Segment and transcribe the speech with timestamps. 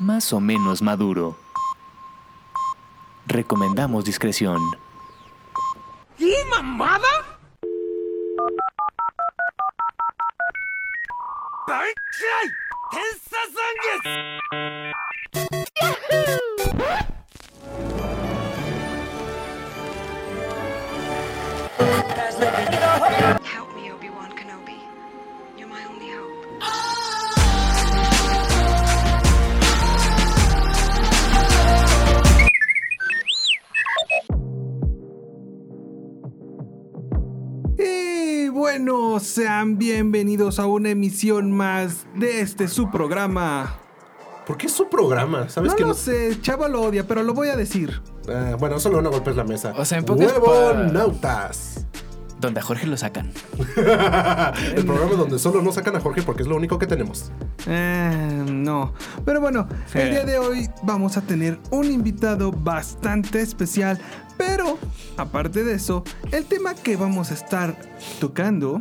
[0.00, 1.36] más o menos maduro.
[3.26, 4.58] Recomendamos discreción.
[6.18, 7.08] ¿Qué mamada?
[38.70, 43.74] Bueno, sean bienvenidos a una emisión más de este su programa.
[44.46, 45.48] ¿Por qué es su programa?
[45.48, 48.00] ¿Sabes No que lo sé, Chava lo odia, pero lo voy a decir.
[48.28, 49.74] Ah, bueno, solo no golpes la mesa.
[49.76, 51.84] O sea, en pocas ¡Huevo pa- Nautas!
[52.40, 53.30] Donde a Jorge lo sacan.
[53.76, 57.30] El programa donde solo no sacan a Jorge porque es lo único que tenemos.
[57.66, 58.94] Eh, no.
[59.26, 63.98] Pero bueno, el día de hoy vamos a tener un invitado bastante especial.
[64.38, 64.78] Pero,
[65.18, 67.76] aparte de eso, el tema que vamos a estar
[68.20, 68.80] tocando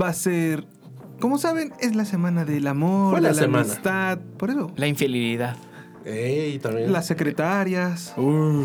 [0.00, 0.64] va a ser.
[1.20, 4.18] Como saben, es la semana del amor, la de la amistad.
[4.38, 5.56] Por eso, La infidelidad.
[6.04, 6.92] Ey, también.
[6.92, 8.64] las secretarias, Uh.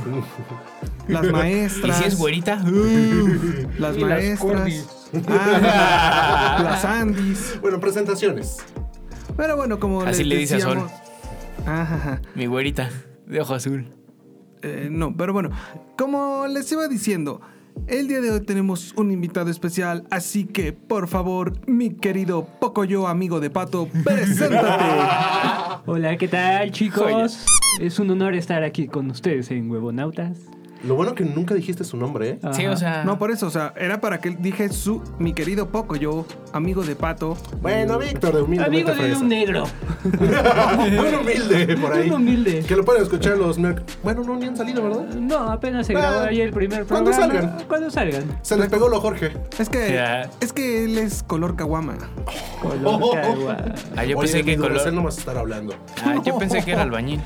[1.08, 1.98] las ¿Y maestras.
[1.98, 2.56] si es güerita?
[3.78, 4.40] Las Y las maestras.
[4.40, 4.88] cordis.
[5.28, 7.58] Ah, las Andis.
[7.62, 8.58] Bueno, presentaciones.
[9.38, 10.76] Pero bueno, como Así les le dice a Sol.
[10.78, 10.92] decíamos-
[11.68, 12.22] Ajá, ajá.
[12.36, 12.90] Mi güerita.
[13.26, 13.92] De ojo azul.
[14.62, 15.50] Eh, no, pero bueno,
[15.98, 17.42] como les iba diciendo,
[17.88, 23.08] el día de hoy tenemos un invitado especial, así que por favor, mi querido Pocoyo,
[23.08, 24.84] amigo de Pato, preséntate.
[25.86, 27.04] Hola, ¿qué tal chicos?
[27.04, 27.28] Joya.
[27.80, 30.40] Es un honor estar aquí con ustedes en Huevonautas.
[30.84, 32.40] Lo bueno que nunca dijiste su nombre, ¿eh?
[32.54, 32.72] Sí, Ajá.
[32.74, 33.04] o sea.
[33.06, 36.96] No, por eso, o sea, era para que dije su, mi querido Pocoyo, amigo de
[36.96, 37.38] Pato.
[37.62, 38.66] Bueno, Víctor, de humilde.
[38.66, 39.64] Amigo de un negro.
[40.04, 42.10] un humilde por ahí.
[42.10, 42.64] Un humilde.
[42.68, 43.58] Que lo pueden escuchar los
[44.04, 45.06] Bueno, no, ni han salido, ¿verdad?
[45.16, 47.34] No, apenas se Ah, grabó ayer el primer ¿cuándo programa.
[47.42, 47.68] salgan?
[47.68, 48.40] Cuando salgan.
[48.42, 49.32] Se les pegó lo Jorge.
[49.58, 50.30] Es que, Ya.
[50.40, 51.96] es que él es color caguama.
[52.62, 53.58] Color cagua.
[53.96, 54.94] Ah, yo Oye, pensé que color.
[54.94, 55.74] no vas a estar hablando.
[56.04, 57.22] Ah, yo pensé que era albañil.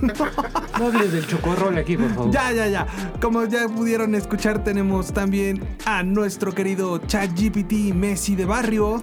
[0.78, 2.30] No hables del chocorrol aquí, por favor.
[2.32, 2.86] Ya, ya, ya.
[3.20, 9.02] Como ya pudieron escuchar, tenemos también a nuestro querido ChatGPT Messi de barrio.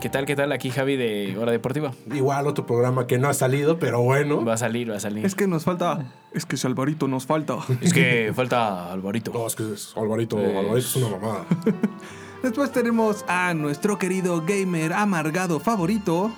[0.00, 0.52] ¿Qué tal, qué tal?
[0.52, 1.92] Aquí Javi de Hora Deportiva.
[2.14, 4.44] Igual otro programa que no ha salido, pero bueno.
[4.44, 5.24] Va a salir, va a salir.
[5.24, 6.12] Es que nos falta.
[6.32, 7.56] Es que ese Alvarito nos falta.
[7.80, 9.30] Es que falta Alvarito.
[9.32, 10.58] No, es que es Alvarito, Eh.
[10.58, 11.46] Alvarito es una mamada.
[12.42, 16.30] Después tenemos a nuestro querido gamer amargado favorito.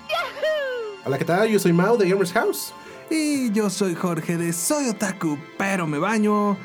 [1.06, 1.48] Hola, ¿qué tal?
[1.48, 2.72] Yo soy Mau de Gamers House.
[3.10, 6.56] Y yo soy Jorge de Soy Otaku, pero me baño.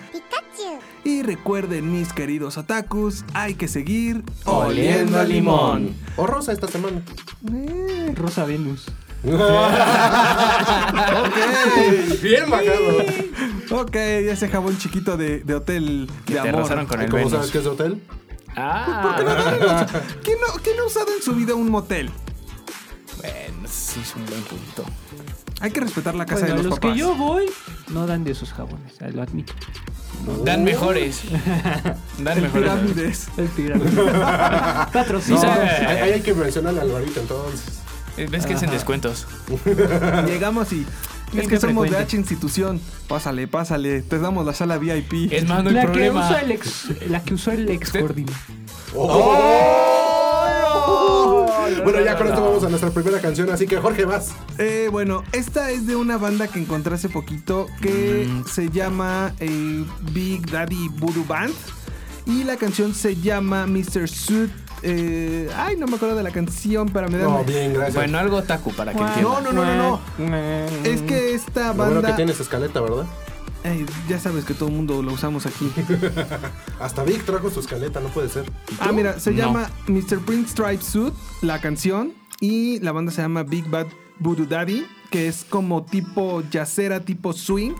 [1.03, 5.95] Y recuerden, mis queridos otakus, hay que seguir Oliendo a limón.
[6.17, 7.01] O Rosa esta semana.
[7.53, 8.85] Eh, Rosa Venus.
[12.23, 13.81] Bien bajado.
[13.81, 16.61] ok, ese jabón chiquito de, de hotel de Te amor.
[16.61, 17.33] rozaron con ¿Y el cómo Venus.
[17.33, 18.01] sabes que es de hotel?
[18.55, 19.85] Ah,
[20.23, 22.09] ¿Quién no, quién no ha usado en su vida un motel?
[23.71, 24.83] Bueno, sí es un buen punto.
[25.59, 26.93] Hay que respetar la casa Bueno, de los, los papás.
[26.93, 27.45] que yo voy
[27.89, 29.53] no dan de sus jabones, eh, lo admito.
[30.43, 31.21] Dan mejores.
[32.19, 32.69] Dan El mejores.
[32.71, 33.27] pirámides.
[33.37, 33.91] El pirámide.
[34.01, 35.53] No, Patrocina.
[35.53, 37.79] ahí ahí hay que mencionar al Alvarito entonces.
[38.29, 39.25] Ves que es en descuentos.
[40.25, 40.85] Llegamos y.
[41.33, 41.97] Es que somos de.
[41.97, 42.79] H institución.
[43.07, 44.01] Pásale, pásale.
[44.01, 45.31] Te damos la sala VIP.
[45.31, 47.91] Es más, no hay la, que usó el ex, la que usó el ex
[51.83, 54.31] Bueno, ya con esto vamos a nuestra primera canción, así que Jorge, vas.
[54.57, 58.45] Eh, bueno, esta es de una banda que encontré hace poquito que Mm.
[58.47, 61.53] se llama eh, Big Daddy Voodoo Band.
[62.25, 64.07] Y la canción se llama Mr.
[64.07, 64.51] Suit.
[64.83, 67.25] eh, ay, no me acuerdo de la canción, pero me da.
[67.25, 67.93] No, bien, gracias.
[67.95, 69.43] Bueno, algo taku para que no, entiendan.
[69.43, 70.39] no, no, no, no.
[70.83, 72.07] Es que esta Lo bueno banda.
[72.09, 73.05] que tienes escaleta, ¿verdad?
[73.63, 75.71] Ey, ya sabes que todo el mundo lo usamos aquí.
[76.79, 78.45] Hasta Vic trajo su escaleta, no puede ser.
[78.79, 79.37] Ah, mira, se No.
[79.37, 80.19] llama Mr.
[80.25, 82.13] Prince Stripe Suit, la canción.
[82.39, 83.85] Y la banda se llama Big Bad
[84.19, 87.73] Voodoo Daddy, que es como tipo yacera, tipo swing.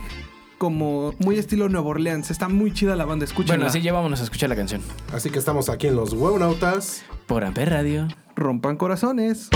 [0.60, 2.30] Como muy estilo Nueva Orleans.
[2.30, 3.58] Está muy chida la banda, escúchala.
[3.58, 4.82] Bueno, así ya vámonos a escuchar la canción.
[5.12, 7.02] Así que estamos aquí en los Huevonautas.
[7.26, 8.08] Por Amper Radio.
[8.36, 9.50] Rompan corazones.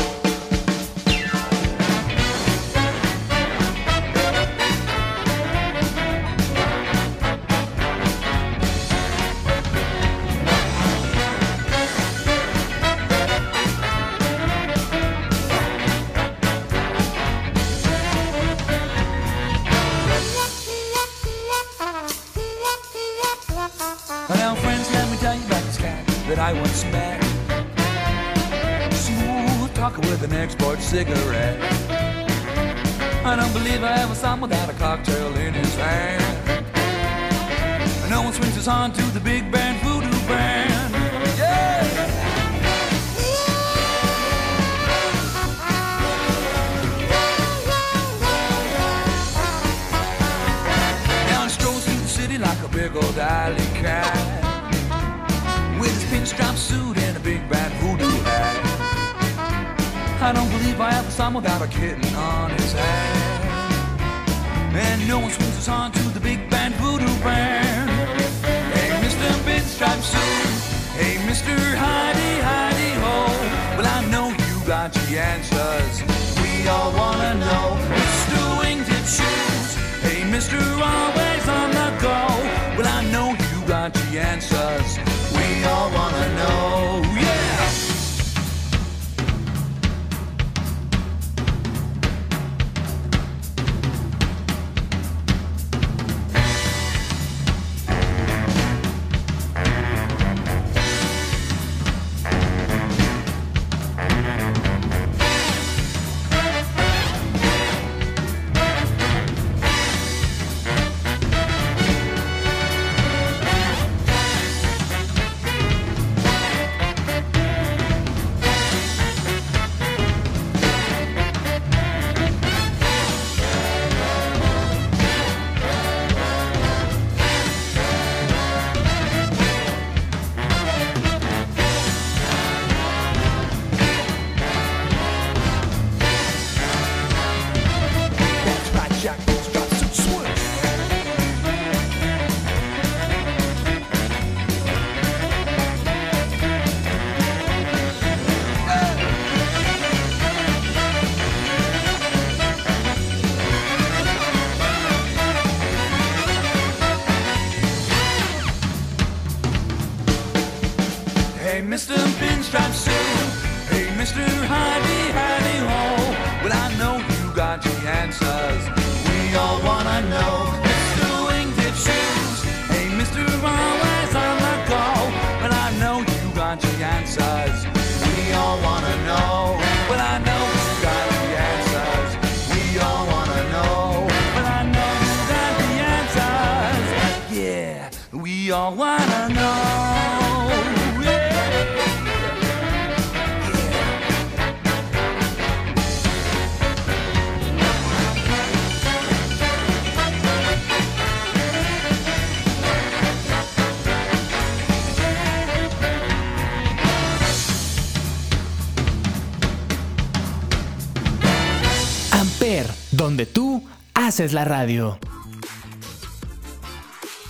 [212.46, 213.64] Amper, donde tú
[213.96, 215.00] haces la radio.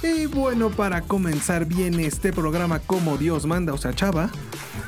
[0.03, 4.29] Y bueno, para comenzar bien este programa como Dios manda, o sea, chava,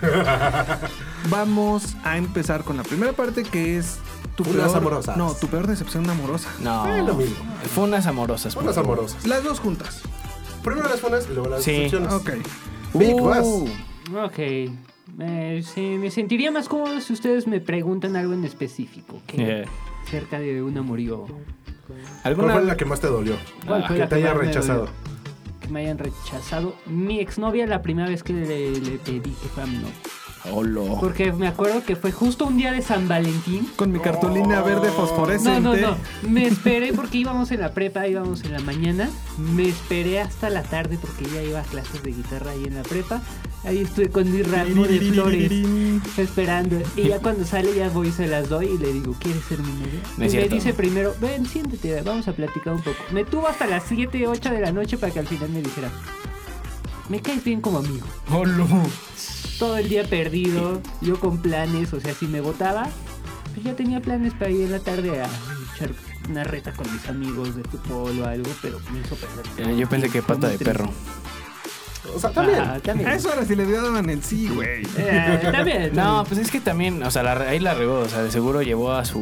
[1.30, 4.00] vamos a empezar con la primera parte que es
[4.36, 5.18] tu Unas peor, amorosas.
[5.18, 6.50] No, tu peor decepción amorosa.
[6.60, 6.86] No.
[6.94, 7.36] Es lo mismo.
[7.74, 8.54] Fue unas amorosas.
[8.54, 8.98] por Unas favor.
[9.00, 9.26] amorosas.
[9.26, 10.02] Las dos juntas.
[10.62, 11.72] Primero las buenas y luego las Sí.
[11.72, 12.12] decepciones.
[12.12, 12.32] Ok.
[12.96, 13.46] Vic, Uh, vas.
[14.26, 14.40] Ok.
[15.20, 19.66] Eh, sí, me sentiría más cómodo si ustedes me preguntan algo en específico eh,
[20.10, 23.36] cerca de un amorío ¿Cuál ¿Alguna fue la que más te dolió?
[23.66, 24.80] ¿Cuál fue que la te haya me rechazado.
[24.82, 24.94] dolió?
[25.62, 26.76] que me hayan rechazado.
[26.86, 29.94] Mi exnovia la primera vez que le, le pedí que fuera mi novia.
[30.52, 30.82] Hola.
[31.00, 33.68] Porque me acuerdo que fue justo un día de San Valentín.
[33.76, 35.60] Con mi cartulina verde No, fosforescente.
[35.62, 35.98] no, no.
[36.28, 39.10] Me esperé porque íbamos en la prepa, íbamos en la mañana.
[39.38, 42.84] Me esperé hasta la tarde porque ella iba a clases de guitarra ahí en la
[42.84, 43.22] prepa.
[43.64, 45.52] Ahí estuve con mi ramo de flores
[46.18, 46.78] esperando.
[46.96, 49.60] Y ya cuando sale ya voy y se las doy y le digo, ¿quieres ser
[49.60, 50.00] mi novia?
[50.18, 52.98] No y me dice primero, ven, siéntete, vamos a platicar un poco.
[53.12, 55.90] Me tuvo hasta las 7, 8 de la noche para que al final me dijera,
[57.10, 58.06] me caes bien como amigo.
[58.32, 58.66] Hola.
[59.60, 62.88] Todo el día perdido, yo con planes, o sea, si me votaba,
[63.54, 65.28] pues ya tenía planes para ir en la tarde a
[65.76, 65.92] echar
[66.30, 69.46] una reta con mis amigos de fútbol o algo, pero me hizo perder.
[69.72, 70.66] Eh, Yo pensé que pata de triste.
[70.66, 70.90] perro.
[72.16, 72.60] O sea, también.
[72.62, 73.10] Ah, también.
[73.10, 74.84] A eso ahora sí le daban el sí, güey.
[74.98, 75.92] Eh, también.
[75.94, 78.62] No, pues es que también, o sea, la- ahí la regó, o sea, de seguro
[78.62, 79.22] llevó a su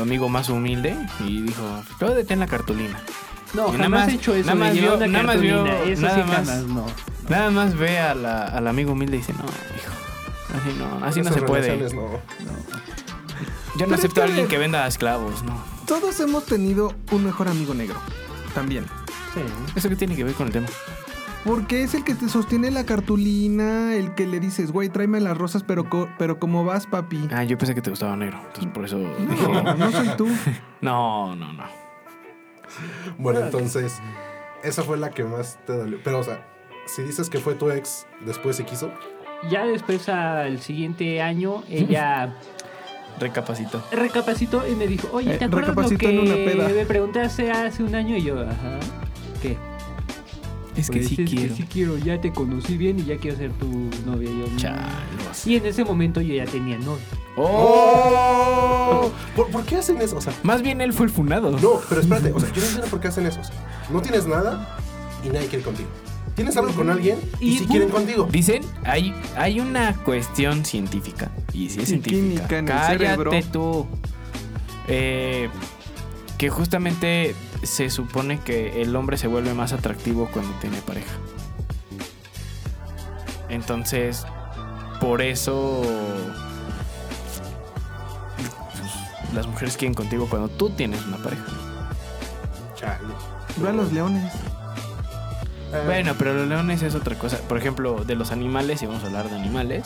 [0.00, 0.94] amigo más humilde
[1.26, 3.00] y dijo, yo detén la cartulina.
[3.54, 4.46] No, Y nada jamás más- he hecho eso.
[4.46, 5.66] nada más vio- nada más vio-.
[5.66, 6.86] Eso nada sí más- jamás, no.
[7.28, 9.92] Nada más ve a la- al amigo humilde y dice, no, hijo,
[10.56, 11.76] así no, así no se puede.
[11.76, 11.90] no.
[13.76, 15.62] Yo no Pero acepto a alguien que venda esclavos, no.
[15.86, 17.96] Todos hemos tenido un mejor amigo negro.
[18.54, 18.84] También.
[19.34, 19.40] Sí.
[19.76, 20.66] ¿Eso qué tiene que ver con el tema?
[21.44, 25.38] Porque es el que te sostiene la cartulina, el que le dices, güey, tráeme las
[25.38, 27.28] rosas, pero, co- pero ¿cómo vas, papi?
[27.32, 28.38] Ah, yo pensé que te gustaba negro.
[28.48, 29.74] Entonces por eso No, dije.
[29.78, 30.28] no soy tú.
[30.82, 31.64] No, no, no.
[33.18, 33.98] Bueno, entonces,
[34.62, 35.98] esa fue la que más te dolió.
[36.04, 36.46] Pero, o sea,
[36.86, 38.90] si dices que fue tu ex, después se quiso.
[39.50, 42.34] Ya después, al siguiente año, ella
[43.18, 43.82] Recapacito.
[43.92, 46.68] recapacitó y me dijo, oye, ¿te Eh, acuerdas lo recapacitó que peda.
[46.68, 48.16] me preguntaste hace un año?
[48.16, 48.78] Y yo, ajá,
[49.42, 49.56] ¿qué?
[50.76, 51.56] Es que Pues sí es quiero.
[51.56, 53.66] sí quiero, ya te conocí bien y ya quiero ser tu
[54.06, 54.30] novia.
[54.30, 54.46] Y yo.
[54.56, 55.46] Chalos.
[55.46, 56.98] Y en ese momento yo ya tenía novio.
[57.36, 59.10] ¡Oh!
[59.36, 60.16] ¿Por, por qué hacen eso?
[60.16, 61.50] O sea, Más bien él fue el funado.
[61.52, 63.40] no, pero espérate, o sea, yo no entiendo por qué hacen eso.
[63.40, 63.54] O sea,
[63.90, 64.76] no tienes nada
[65.24, 65.88] y nadie quiere contigo.
[66.34, 68.28] Tienes algo con alguien y, Y si quieren contigo.
[68.30, 71.30] Dicen, hay, hay una cuestión científica.
[71.52, 72.46] Y si es Y científica.
[72.46, 73.30] química en el cállate cerebro.
[73.52, 73.86] tú.
[74.88, 75.48] Eh,
[76.38, 81.12] que justamente se supone que el hombre se vuelve más atractivo cuando tiene pareja.
[83.48, 84.24] Entonces,
[85.00, 85.82] por eso
[88.72, 91.44] pues, las mujeres quieren contigo cuando tú tienes una pareja.
[92.76, 92.98] Chale.
[93.56, 94.32] Ve a los leones.
[95.72, 97.38] Eh, Bueno, pero los leones es otra cosa.
[97.38, 99.84] Por ejemplo, de los animales, y vamos a hablar de animales.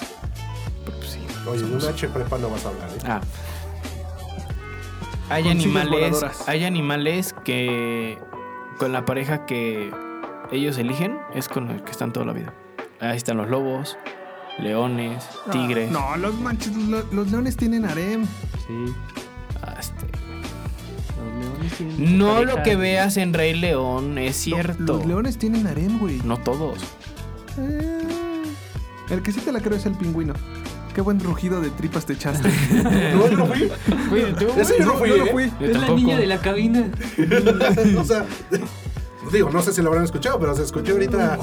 [0.85, 2.99] pues, sí, Oye, de una H prepa no vas a hablar, ¿eh?
[3.07, 3.21] Ah.
[5.31, 6.49] Hay animales, voladoras.
[6.49, 8.19] hay animales que
[8.79, 9.91] con la pareja que
[10.53, 12.53] ellos eligen es con el que están toda la vida.
[13.01, 13.97] Ahí están los lobos,
[14.59, 15.91] leones, tigres.
[15.97, 18.25] Ah, no, los manches, lo- los leones tienen harem.
[18.67, 18.95] Sí,
[19.63, 20.07] Ah, este,
[21.17, 22.57] los leones tienen No pareja.
[22.57, 24.83] lo que veas en Rey León es cierto.
[24.99, 26.21] Los leones tienen harem, güey.
[26.25, 26.79] No todos.
[27.59, 28.03] Eh,
[29.11, 30.35] el que sí te la creo es el pingüino.
[30.95, 32.49] Qué buen rugido de tripas te echaste.
[33.15, 33.71] No, yo no fui.
[34.57, 35.29] Ese yo no fui, Yo no ¿eh?
[35.33, 35.53] fui.
[35.61, 36.89] Yo Es la niña de la cabina.
[37.99, 38.25] o sea,
[39.33, 41.37] digo, no sé si lo habrán escuchado, pero se escuchó ahorita.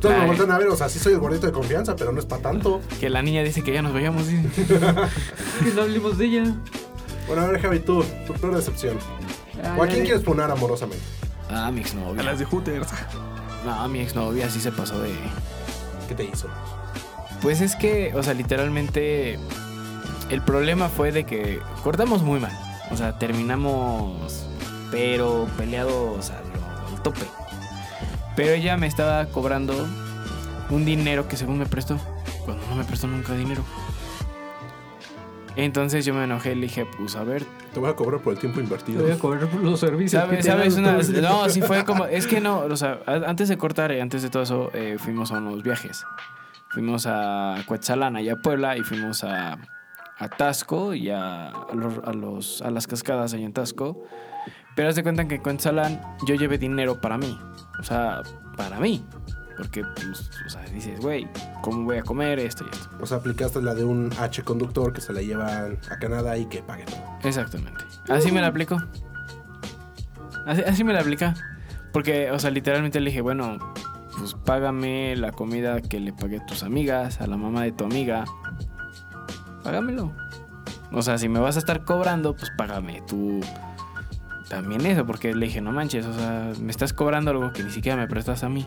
[0.00, 0.26] Todos me Ay.
[0.26, 2.42] voltean a ver, o sea, sí soy el gordito de confianza, pero no es para
[2.42, 2.80] tanto.
[3.00, 4.26] Que la niña dice que ya nos vayamos.
[4.28, 4.66] dice.
[4.66, 6.54] Que no hablemos de ella.
[7.26, 8.96] Bueno, a ver, Javi, tú, tu peor decepción.
[9.62, 11.02] Ah, ¿O a quién quieres poner amorosamente?
[11.50, 12.20] Ah, mi exnovia.
[12.20, 12.88] A las de Hooters.
[13.64, 15.10] No, mi exnovia sí se pasó de.
[16.08, 16.48] ¿Qué te hizo?
[17.42, 19.38] Pues es que, o sea, literalmente
[20.30, 22.52] el problema fue de que cortamos muy mal.
[22.90, 24.46] O sea, terminamos,
[24.90, 27.20] pero peleados al tope.
[28.34, 29.86] Pero ella me estaba cobrando
[30.70, 31.98] un dinero que según me prestó,
[32.44, 33.62] cuando no me prestó nunca dinero.
[35.56, 38.32] Entonces yo me enojé y le dije, pues a ver, Te voy a cobrar por
[38.34, 39.02] el tiempo Te invertido.
[39.02, 40.22] voy a cobrar por los servicios.
[40.24, 40.44] que ¿Sabes?
[40.44, 40.76] te ¿Sabes?
[40.76, 42.06] Una- no, sí fue como.
[42.06, 45.32] Es que no, o sea, antes de cortar y antes de todo eso, eh, fuimos
[45.32, 46.04] a unos viajes.
[46.70, 49.58] Fuimos a Cuetzalán, allá a Puebla, y fuimos a,
[50.18, 54.04] a Tasco y a, a los, a, los- a las cascadas allá en Tasco.
[54.76, 57.38] Pero haz de cuenta que en Cuetzalán yo llevé dinero para mí.
[57.78, 58.22] O sea,
[58.56, 59.04] para mí.
[59.56, 61.26] Porque, pues, o sea, dices, güey,
[61.62, 62.88] ¿cómo voy a comer esto y esto?
[63.00, 66.46] O sea, aplicaste la de un H conductor que se la llevan a Canadá y
[66.46, 67.02] que pague todo.
[67.24, 67.82] Exactamente.
[68.08, 68.76] Así me la aplicó.
[70.46, 71.34] Así, así me la aplica.
[71.92, 73.58] Porque, o sea, literalmente le dije, bueno,
[74.18, 77.84] pues págame la comida que le pagué a tus amigas, a la mamá de tu
[77.84, 78.24] amiga.
[79.62, 80.12] Págamelo.
[80.92, 83.40] O sea, si me vas a estar cobrando, pues págame tú
[84.48, 85.04] también eso.
[85.06, 88.06] Porque le dije, no manches, o sea, me estás cobrando algo que ni siquiera me
[88.08, 88.66] prestas a mí.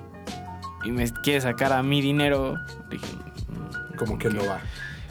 [0.84, 2.56] Y me quieres sacar a mi dinero.
[2.90, 3.08] Le dije,
[3.48, 4.60] "Mm, Como que no va.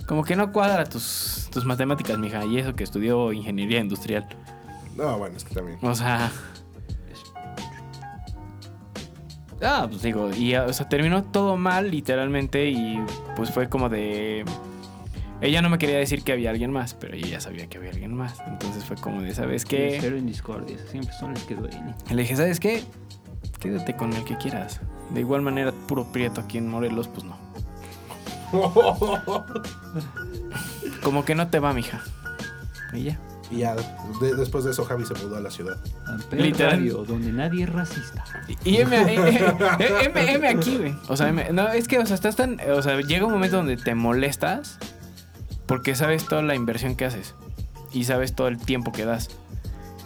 [0.06, 2.44] como que no cuadra tus, tus matemáticas, mija.
[2.44, 4.26] Y eso que estudió ingeniería industrial.
[4.96, 5.78] No, bueno, es que también.
[5.82, 6.30] O sea.
[9.62, 12.98] Ah, pues digo, y o sea, terminó todo mal, literalmente, y
[13.36, 14.44] pues fue como de.
[15.42, 17.90] Ella no me quería decir que había alguien más, pero ella ya sabía que había
[17.90, 18.40] alguien más.
[18.46, 19.98] Entonces fue como de, ¿sabes qué?
[20.00, 21.94] Cero en discordia, siempre son las que duelen.
[22.10, 22.82] Le dije, ¿sabes qué?
[23.58, 24.80] Quédate con el que quieras.
[25.10, 27.38] De igual manera, puro prieto aquí en Morelos, pues no.
[31.02, 32.02] Como que no te va, mija.
[32.92, 33.20] Y ya.
[33.50, 33.74] Y ya,
[34.20, 35.76] de- después de eso, Javi se mudó a la ciudad.
[36.32, 36.88] Literal.
[37.06, 38.24] Donde nadie es racista.
[38.64, 40.94] Y M, eh, eh, eh, M, M aquí, güey.
[41.08, 42.58] O sea, M- no, es que, o sea, estás tan.
[42.70, 44.78] O sea, llega un momento donde te molestas
[45.66, 47.34] porque sabes toda la inversión que haces
[47.92, 49.30] y sabes todo el tiempo que das.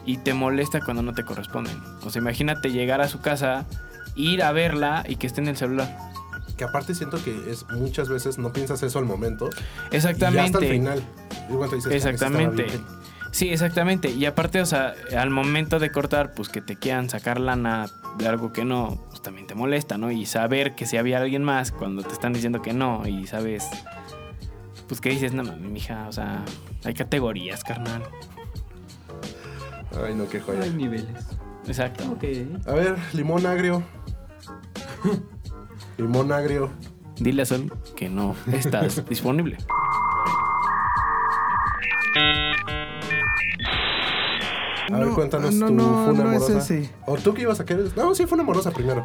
[0.07, 1.79] Y te molesta cuando no te corresponden.
[2.03, 3.67] O sea, imagínate llegar a su casa,
[4.17, 5.97] ir a verla y que esté en el celular.
[6.57, 9.51] Que aparte siento que es muchas veces no piensas eso al momento.
[9.91, 10.37] Y Exactamente.
[10.37, 11.03] ya hasta el final.
[11.51, 12.67] Igual te dices, "Ah, Exactamente.
[13.35, 13.49] Bien".
[13.49, 14.11] Sí, exactamente.
[14.11, 17.87] Y aparte, o sea, al momento de cortar, pues que te quieran sacar lana
[18.19, 20.11] de algo que no, pues también te molesta, ¿no?
[20.11, 23.69] Y saber que si había alguien más cuando te están diciendo que no, y sabes,
[24.89, 26.45] pues que dices, no mames, mija, o sea,
[26.85, 28.03] hay categorías, carnal.
[30.05, 30.63] Ay, no, qué joya.
[30.63, 31.27] Hay niveles.
[31.67, 32.05] Exacto.
[32.11, 32.25] Ok.
[32.67, 33.83] A ver, limón agrio.
[35.99, 36.71] Limón agrio.
[37.17, 39.57] Dile a Sol que no estás disponible.
[44.95, 46.59] A ver, No, cuéntanos no, tu no, funa no es amorosa.
[46.59, 46.91] ese.
[47.07, 47.91] ¿O tú qué ibas a querer?
[47.97, 49.05] No, sí, fue una amorosa primero.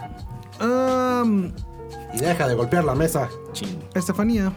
[2.13, 3.29] Y deja de golpear la mesa.
[3.53, 3.79] Ching.
[3.93, 4.51] Estefanía.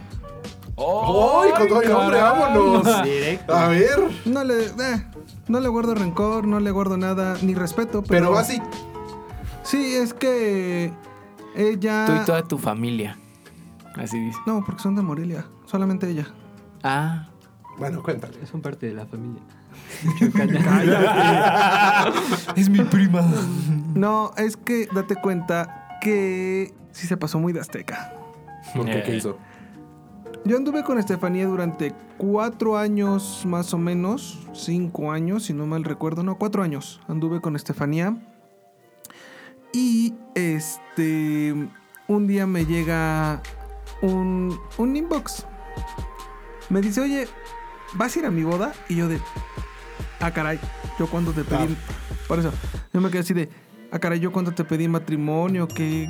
[0.75, 3.03] ¡Ay, con todo el nombre, vámonos!
[3.03, 3.53] Directo.
[3.53, 3.99] A ver.
[4.25, 5.05] No le, eh,
[5.47, 8.27] no le guardo rencor, no le guardo nada, ni respeto, pero...
[8.27, 8.59] Pero así.
[9.61, 10.91] Sí, es que
[11.55, 12.05] ella...
[12.07, 13.17] Tú y toda tu familia.
[13.95, 14.39] Así dice.
[14.47, 16.27] No, porque son de Morelia, solamente ella.
[16.83, 17.27] Ah.
[17.77, 18.45] Bueno, cuéntale.
[18.47, 19.41] Son parte de la familia.
[22.55, 23.21] Es mi prima.
[23.95, 28.13] No, es que date cuenta que sí se pasó muy de azteca.
[28.75, 28.99] ¿Por qué?
[28.99, 29.03] Eh.
[29.05, 29.37] ¿Qué hizo?
[30.45, 35.85] Yo anduve con Estefanía durante cuatro años más o menos, cinco años, si no mal
[35.85, 38.17] recuerdo, no, cuatro años anduve con Estefanía.
[39.71, 41.55] Y este,
[42.07, 43.41] un día me llega
[44.01, 45.45] un, un inbox.
[46.69, 47.27] Me dice, oye,
[47.93, 48.73] ¿vas a ir a mi boda?
[48.89, 49.19] Y yo de,
[50.23, 50.59] ah, caray,
[50.97, 51.75] yo cuando te pedí,
[52.27, 52.51] por eso,
[52.93, 53.49] yo me quedé así de,
[53.91, 56.09] ah, caray, yo cuando te pedí matrimonio, ¿qué,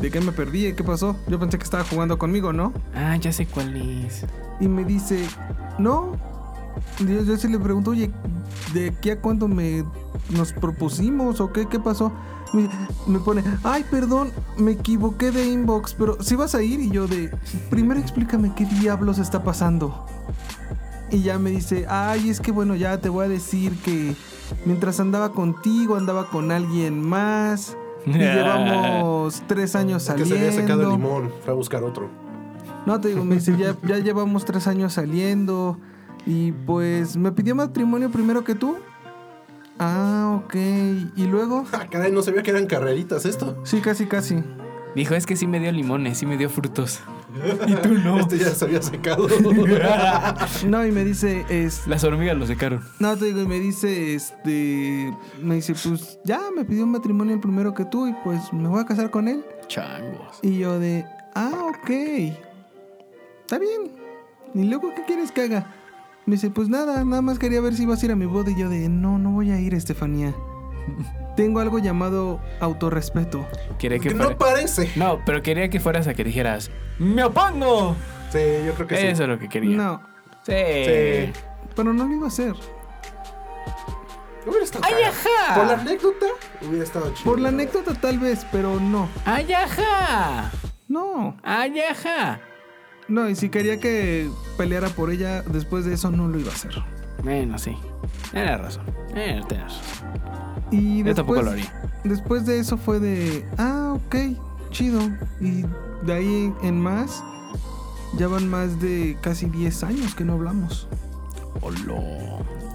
[0.00, 0.72] ¿de qué me perdí?
[0.74, 1.16] ¿Qué pasó?
[1.28, 2.72] Yo pensé que estaba jugando conmigo, ¿no?
[2.94, 4.26] Ah, ya sé cuál es.
[4.60, 5.26] Y me dice,
[5.78, 6.12] no.
[7.00, 8.10] Yo, yo sí le pregunto, oye,
[8.74, 9.84] ¿de qué a cuándo me
[10.30, 11.66] nos propusimos o qué?
[11.66, 12.12] ¿Qué pasó?
[12.52, 12.68] Me,
[13.06, 17.06] me pone, ay, perdón, me equivoqué de inbox, pero si vas a ir y yo
[17.06, 17.30] de,
[17.70, 20.06] primero explícame qué diablos está pasando.
[21.10, 24.14] Y ya me dice, ay, es que bueno, ya te voy a decir que
[24.66, 27.76] mientras andaba contigo, andaba con alguien más.
[28.06, 30.36] Y llevamos tres años Es que saliendo.
[30.36, 31.32] se había secado el limón.
[31.44, 32.08] Fue a buscar otro.
[32.86, 35.78] No, te digo, me dice, ya, ya llevamos tres años saliendo
[36.26, 38.76] y pues me pidió matrimonio primero que tú.
[39.78, 40.54] Ah, ok.
[41.16, 41.64] ¿Y luego?
[41.72, 43.56] Ah, caray, no sabía que eran carreritas esto.
[43.64, 44.42] Sí, casi, casi.
[44.94, 47.00] Dijo, es que sí me dio limones, sí me dio frutos.
[47.66, 48.20] Y tú no.
[48.20, 49.28] Este ya se había secado.
[50.66, 51.86] No, y me dice, es...
[51.86, 52.82] Las hormigas lo secaron.
[52.98, 55.12] No, te digo, y me dice, este...
[55.42, 58.80] Me dice, pues ya me pidió matrimonio el primero que tú y pues me voy
[58.80, 59.44] a casar con él.
[59.68, 60.38] Changos.
[60.42, 61.90] Y yo de, ah, ok.
[63.40, 63.92] Está bien.
[64.54, 65.74] ¿Y luego qué quieres que haga?
[66.26, 68.50] Me dice, pues nada, nada más quería ver si ibas a ir a mi boda.
[68.50, 70.34] Y yo de, no, no voy a ir, Estefanía.
[71.36, 73.46] Tengo algo llamado autorrespeto.
[73.78, 74.30] Quería que fuera...
[74.30, 74.90] no parece.
[74.96, 77.94] No, pero quería que fueras a que dijeras, ¡Me opongo!
[78.30, 79.06] Sí, yo creo que sí.
[79.06, 79.76] Eso es lo que quería.
[79.76, 80.02] No,
[80.44, 80.52] Sí.
[80.54, 81.32] Sí.
[81.76, 82.54] pero no lo iba a hacer.
[84.46, 85.54] Hubiera estado ¡Ay, ajá!
[85.56, 86.26] Por la anécdota,
[86.66, 87.24] hubiera estado chido.
[87.30, 89.08] Por la anécdota tal vez, pero no.
[89.26, 90.50] ¡Ay, ajá!
[90.88, 91.36] No.
[91.42, 92.40] ¡Ay, ajá!
[93.08, 96.54] No, y si quería que peleara por ella, después de eso no lo iba a
[96.54, 96.72] hacer.
[97.22, 97.76] Bueno, sí.
[98.32, 98.84] Tienes razón.
[99.14, 100.12] Eh, tienes razón.
[100.70, 101.90] Y Yo después, tampoco lo haría.
[102.04, 104.16] Después de eso fue de, ah, ok,
[104.70, 105.00] chido.
[105.40, 105.64] Y
[106.04, 107.22] de ahí en más,
[108.16, 110.88] ya van más de casi 10 años que no hablamos.
[111.60, 112.00] Hola.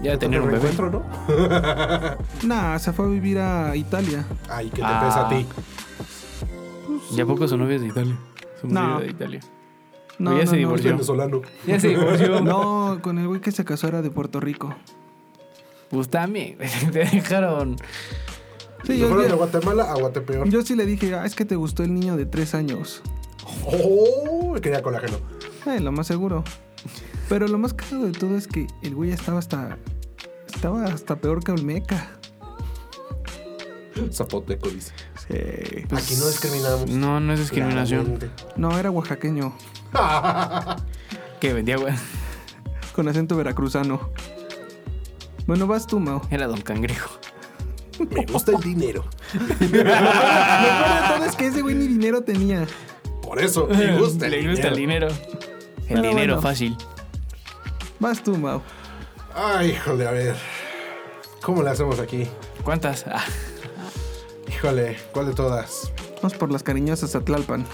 [0.02, 0.70] Ya Otro tener un bebé.
[0.76, 1.02] ¿no?
[2.46, 4.24] Nah, se fue a vivir a Italia.
[4.50, 5.00] Ay, ¿qué te Ah.
[5.04, 5.46] pesa a ti?
[7.16, 8.16] ¿Y a poco su novia es de Italia?
[8.60, 9.00] Su No.
[9.00, 9.40] de Italia.
[10.18, 10.90] No, ya no, se no, divorció.
[10.92, 11.40] venezolano.
[11.66, 12.40] Ya se divorció.
[12.44, 14.74] No, con el güey que se casó era de Puerto Rico.
[15.94, 16.58] Pues también.
[16.92, 17.76] Te dejaron.
[18.82, 20.48] Sí, yo, fueron de Guatemala a Guatepeor.
[20.50, 23.00] yo sí le dije, ah, es que te gustó el niño de 3 años.
[23.64, 25.18] Oh, quería colágeno.
[25.66, 26.42] Eh, lo más seguro.
[27.28, 29.78] Pero lo más caro de todo es que el güey estaba hasta.
[30.52, 32.10] Estaba hasta peor que Olmeca.
[34.10, 34.92] Zapoteco dice.
[35.28, 35.84] Sí.
[35.92, 36.90] Aquí no discriminamos.
[36.90, 38.04] No, no es discriminación.
[38.06, 38.42] Claramente.
[38.56, 39.54] No, era oaxaqueño.
[41.40, 41.94] Que vendía, güey.
[42.94, 44.10] Con acento veracruzano.
[45.46, 46.22] Bueno, vas tú, Mao.
[46.30, 47.10] Era Don Cangrejo.
[48.10, 49.04] Me gusta el dinero.
[49.34, 52.66] Lo peor de todo es que ese güey ni dinero tenía.
[53.22, 55.08] Por eso, me gusta el Le gusta el dinero.
[55.08, 55.38] dinero.
[55.82, 56.42] El Pero dinero bueno.
[56.42, 56.76] fácil.
[58.00, 58.62] Vas tú, Mao.
[59.34, 60.36] Ay, híjole, a ver.
[61.42, 62.26] ¿Cómo le hacemos aquí?
[62.62, 63.04] ¿Cuántas?
[63.06, 63.22] Ah,
[64.48, 65.92] Híjole, ¿cuál de todas?
[66.16, 67.64] Vamos por las cariñosas a Tlalpan.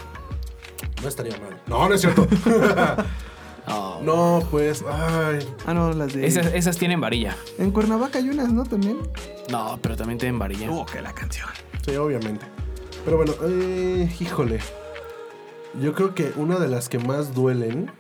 [1.03, 1.61] No estaría mal.
[1.67, 2.27] No, no es cierto.
[4.03, 5.39] no, pues, ay.
[5.67, 6.27] Ah, no, las de.
[6.27, 7.37] esas, esas tienen varilla.
[7.59, 8.65] En Cuernavaca hay unas, ¿no?
[8.65, 8.99] También.
[9.51, 10.71] No, pero también tienen varilla.
[10.71, 11.49] Oh, que la canción.
[11.85, 12.45] Sí, obviamente.
[13.05, 14.61] Pero bueno, eh, híjole.
[15.81, 17.91] Yo creo que una de las que más duelen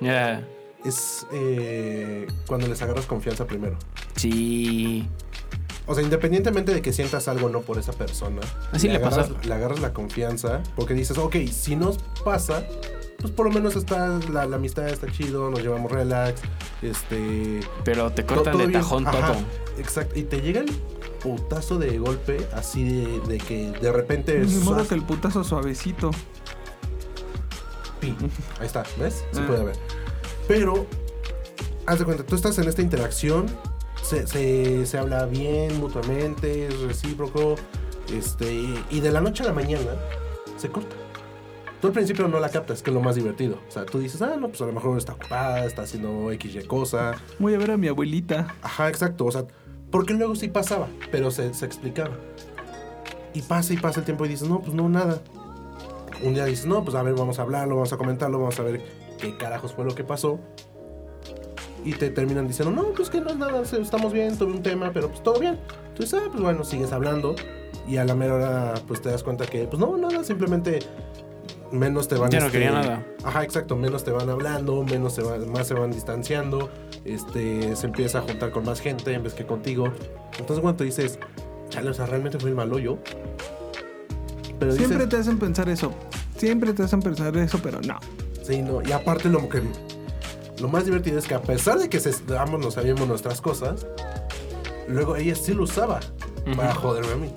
[0.00, 0.46] Ya.
[0.84, 3.76] es eh, cuando les agarras confianza primero.
[4.16, 5.08] Sí.
[5.86, 8.40] O sea, independientemente de que sientas algo o no por esa persona,
[8.72, 9.36] Así le agarras, pasó.
[9.48, 12.64] le agarras la confianza porque dices, ok, si nos pasa,
[13.22, 16.42] pues por lo menos está la, la amistad está chido, nos llevamos relax,
[16.82, 17.60] este...
[17.84, 18.80] Pero te to- cortan todo de bien.
[18.80, 19.42] tajón Ajá, todo.
[19.78, 20.18] Exacto.
[20.18, 20.70] Y te llega el
[21.22, 24.38] putazo de golpe, así de, de que de repente.
[24.40, 24.88] Ni modo ¡zas!
[24.88, 26.10] que el putazo suavecito.
[28.00, 28.14] Pi.
[28.60, 29.24] Ahí está, ¿ves?
[29.32, 29.46] Se Ah.
[29.46, 29.76] puede ver.
[30.48, 30.86] Pero,
[31.86, 33.46] haz de cuenta, tú estás en esta interacción,
[34.02, 37.54] se, se- se habla bien mutuamente, es recíproco,
[38.12, 38.52] este,
[38.90, 39.92] y de la noche a la mañana
[40.56, 40.96] se corta.
[41.82, 43.58] Tú al principio no la captas, que es lo más divertido.
[43.68, 46.54] O sea, tú dices, ah, no, pues a lo mejor está ocupada, está haciendo X,
[46.54, 47.16] Y cosa.
[47.40, 48.54] Voy a ver a mi abuelita.
[48.62, 49.24] Ajá, exacto.
[49.24, 49.46] O sea,
[49.90, 52.12] porque luego sí pasaba, pero se, se explicaba.
[53.34, 55.22] Y pasa y pasa el tiempo y dices, no, pues no, nada.
[56.22, 58.62] Un día dices, no, pues a ver, vamos a hablarlo, vamos a comentarlo, vamos a
[58.62, 58.80] ver
[59.18, 60.38] qué carajos fue lo que pasó.
[61.84, 64.92] Y te terminan diciendo, no, pues que no es nada, estamos bien, tuve un tema,
[64.94, 65.58] pero pues todo bien.
[65.96, 67.34] Tú dices, ah, pues bueno, sigues hablando.
[67.88, 70.78] Y a la mera hora, pues te das cuenta que, pues no, nada, simplemente
[71.72, 73.06] menos te van Ya no este, quería nada.
[73.24, 76.70] Ajá, exacto, menos te van hablando, menos se van, más se van distanciando,
[77.04, 79.92] este, se empieza a juntar con más gente en vez que contigo.
[80.38, 81.18] Entonces cuando tú dices,
[81.68, 82.98] chale, o sea, realmente fue el malo yo.
[84.58, 85.92] Pero Siempre dices, te hacen pensar eso.
[86.36, 87.98] Siempre te hacen pensar eso, pero no.
[88.42, 89.62] sí, no, y aparte lo que
[90.60, 93.86] lo más divertido es que a pesar de que se, ambos no sabíamos nuestras cosas,
[94.86, 96.00] luego ella sí lo usaba
[96.56, 97.32] para joderme a mí.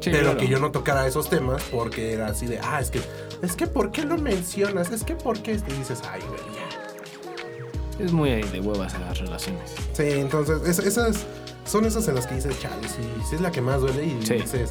[0.00, 0.38] Sí, pero claro.
[0.38, 3.00] que yo no tocara esos temas porque era así de, ah, es que,
[3.42, 4.90] es que, ¿por qué lo mencionas?
[4.90, 5.52] Es que, ¿por qué?
[5.52, 8.04] Y dices, ay, güey, ya.
[8.04, 9.72] Es muy de huevas a las relaciones.
[9.92, 11.24] Sí, entonces es- esas
[11.64, 14.20] son esas en las que dices, chale, sí, sí es la que más duele y
[14.26, 14.34] Sí.
[14.34, 14.70] dices,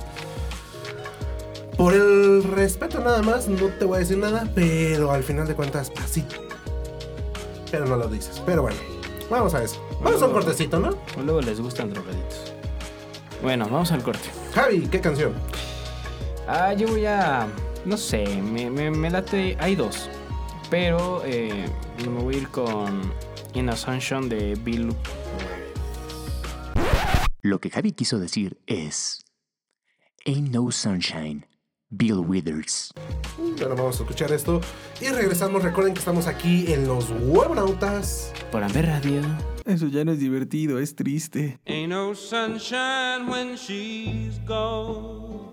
[1.78, 5.56] por el respeto nada más, no te voy a decir nada, pero al final de
[5.56, 6.24] cuentas, así.
[7.72, 8.42] Pero no lo dices.
[8.46, 8.78] Pero bueno,
[9.30, 9.82] vamos a eso.
[10.02, 10.92] Vamos a un cortecito, ¿no?
[11.24, 12.54] Luego les gustan drogaditos.
[13.42, 14.30] Bueno, vamos al corte.
[14.54, 15.34] Javi, ¿qué canción?
[16.48, 17.48] Ah, yo voy a.
[17.86, 19.58] No sé, me, me, me late.
[19.60, 20.10] Hay dos.
[20.70, 21.66] Pero eh,
[21.98, 23.14] me voy a ir con
[23.54, 24.96] In a Sunshine de Bill.
[27.42, 29.26] Lo que Javi quiso decir es...
[30.26, 31.46] Ain't no sunshine.
[31.90, 32.94] Bill Withers.
[33.38, 34.62] Bueno, vamos a escuchar esto
[35.00, 35.62] y regresamos.
[35.62, 38.34] Recuerden que estamos aquí en los Huevonautas.
[38.52, 39.22] Por Amber Radio.
[39.66, 41.60] Eso ya no es divertido, es triste.
[41.68, 45.53] Ain't no sunshine when she's gone.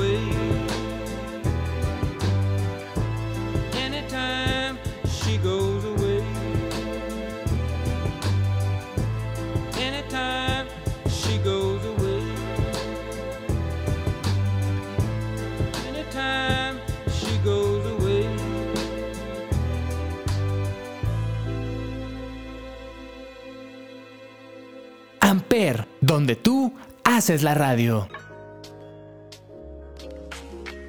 [25.51, 26.71] Amper, donde tú
[27.03, 28.07] haces la radio.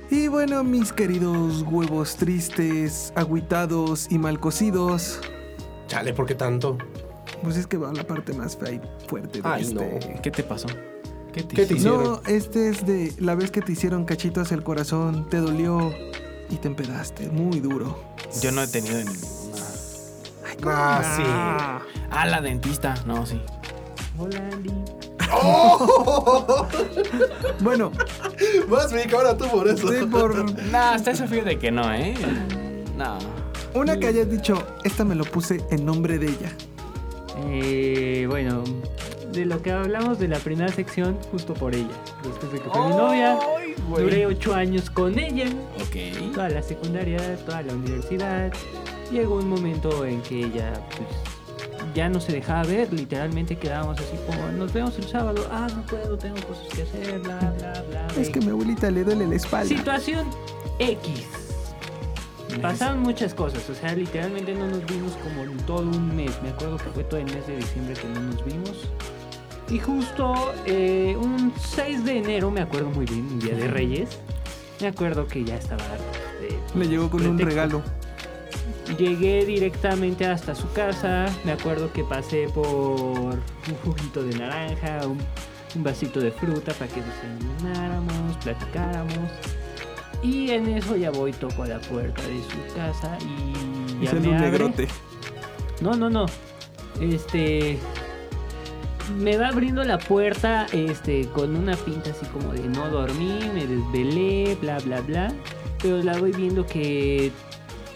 [0.09, 5.19] Y bueno, mis queridos huevos tristes, agüitados y mal cocidos,
[5.89, 6.79] Chale, ¿por qué tanto?
[7.43, 9.75] pues es que va la parte más fea y fuerte de Ay, este.
[10.15, 10.23] no.
[10.23, 10.69] ¿Qué te pasó?
[11.33, 12.01] ¿Qué te, ¿Qué te hicieron?
[12.03, 12.05] hicieron?
[12.05, 15.93] No, este es de la vez que te hicieron cachitos el corazón, te dolió
[16.51, 17.99] y te empedaste muy duro.
[18.41, 19.19] Yo no he tenido ninguna.
[20.67, 21.23] Ah, sí.
[22.13, 22.95] Ah, la dentista.
[23.07, 23.41] No, sí.
[27.61, 27.91] Bueno,
[28.69, 29.89] Vas, mi ahora tú por eso.
[29.89, 32.15] sí, por Nah, hasta eso fíjate que no, ¿eh?
[32.97, 33.19] No.
[33.75, 36.53] una que hayas dicho, esta me lo puse en nombre de ella.
[37.49, 38.63] Eh, bueno,
[39.33, 41.89] de lo que hablamos de la primera sección justo por ella.
[42.23, 43.39] Después de que fue mi novia,
[43.89, 45.47] duré ocho años con ella,
[45.81, 46.33] Ok.
[46.35, 48.53] toda la secundaria, toda la universidad.
[49.11, 51.09] Llegó un momento en que ella pues,
[51.95, 55.83] ya no se dejaba ver, literalmente quedábamos así como, nos vemos el sábado, ah, no
[55.83, 58.07] puedo, tengo cosas que hacer, bla, bla, bla.
[58.17, 59.69] Es que mi abuelita le duele la espalda.
[59.69, 60.27] Situación
[60.79, 61.27] X.
[62.61, 66.39] Pasaron muchas cosas, o sea, literalmente no nos vimos como en todo un mes.
[66.43, 68.89] Me acuerdo que fue todo el mes de diciembre que no nos vimos.
[69.71, 74.19] Y justo eh, un 6 de enero, me acuerdo muy bien, un día de Reyes.
[74.83, 75.83] Me acuerdo que ya estaba
[76.41, 77.49] de Le llegó con un pretexto.
[77.49, 77.83] regalo.
[78.99, 81.27] Llegué directamente hasta su casa.
[81.45, 85.19] Me acuerdo que pasé por un juguito de naranja, un,
[85.75, 89.31] un vasito de fruta para que desayunáramos, platicáramos.
[90.23, 94.29] Y en eso ya voy, toco a la puerta de su casa y ya me
[94.29, 94.51] un abre.
[94.51, 94.89] negrote.
[95.81, 96.27] No, no, no.
[97.01, 97.79] Este.
[99.19, 103.67] Me va abriendo la puerta este, con una pinta así como de no dormí, me
[103.67, 105.33] desvelé, bla, bla, bla.
[105.83, 107.33] Pero la voy viendo que.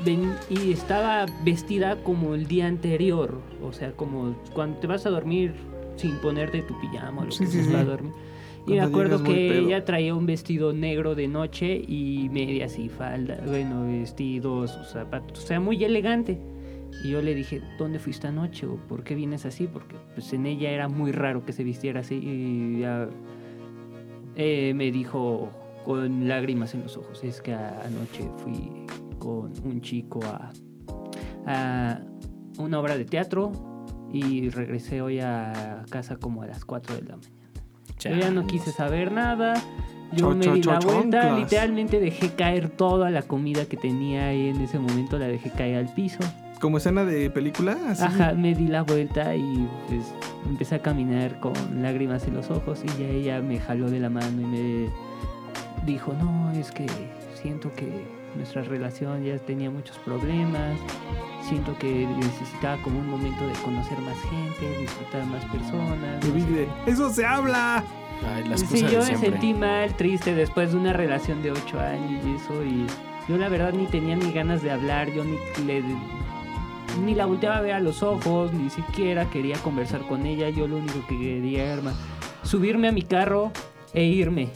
[0.04, 3.40] Ven- y estaba vestida como el día anterior.
[3.62, 5.54] O sea, como cuando te vas a dormir
[5.96, 7.70] sin ponerte tu pijama o lo Sí, que sí, sí.
[7.70, 8.12] para dormir.
[8.66, 13.38] Y me acuerdo que ella traía un vestido negro de noche y medias y falda,
[13.46, 16.36] bueno, vestidos, zapatos, o sea, muy elegante.
[17.04, 18.66] Y yo le dije, ¿dónde fuiste anoche?
[18.66, 19.68] ¿O por qué vienes así?
[19.72, 22.16] Porque pues en ella era muy raro que se vistiera así.
[22.16, 23.08] Y ya,
[24.34, 25.50] eh, me dijo
[25.84, 28.68] con lágrimas en los ojos, es que a- anoche fui
[29.26, 30.52] con un chico a,
[31.46, 32.00] a
[32.58, 33.50] una obra de teatro
[34.12, 37.36] y regresé hoy a casa como a las 4 de la mañana.
[37.98, 39.54] Yo ya no quise saber nada.
[40.12, 44.60] Yo me di la vuelta, literalmente dejé caer toda la comida que tenía ahí en
[44.60, 46.20] ese momento, la dejé caer al piso.
[46.60, 48.04] Como escena de película, así.
[48.04, 50.14] Ajá, me di la vuelta y pues
[50.48, 54.08] empecé a caminar con lágrimas en los ojos y ya ella me jaló de la
[54.08, 54.88] mano y me
[55.84, 56.86] dijo, no, es que
[57.34, 60.78] siento que nuestra relación ya tenía muchos problemas,
[61.42, 66.24] siento que necesitaba como un momento de conocer más gente, disfrutar más personas.
[66.24, 66.90] No sé dice, qué".
[66.90, 67.82] ¡Eso se habla!
[68.34, 69.30] Ay, las Sí, cosas yo me siempre.
[69.30, 72.86] sentí mal, triste después de una relación de ocho años y eso y
[73.28, 75.82] yo la verdad ni tenía ni ganas de hablar, yo ni le
[77.04, 80.66] ni la volteaba a ver a los ojos, ni siquiera quería conversar con ella, yo
[80.66, 81.82] lo único que quería era
[82.42, 83.52] subirme a mi carro
[83.92, 84.48] e irme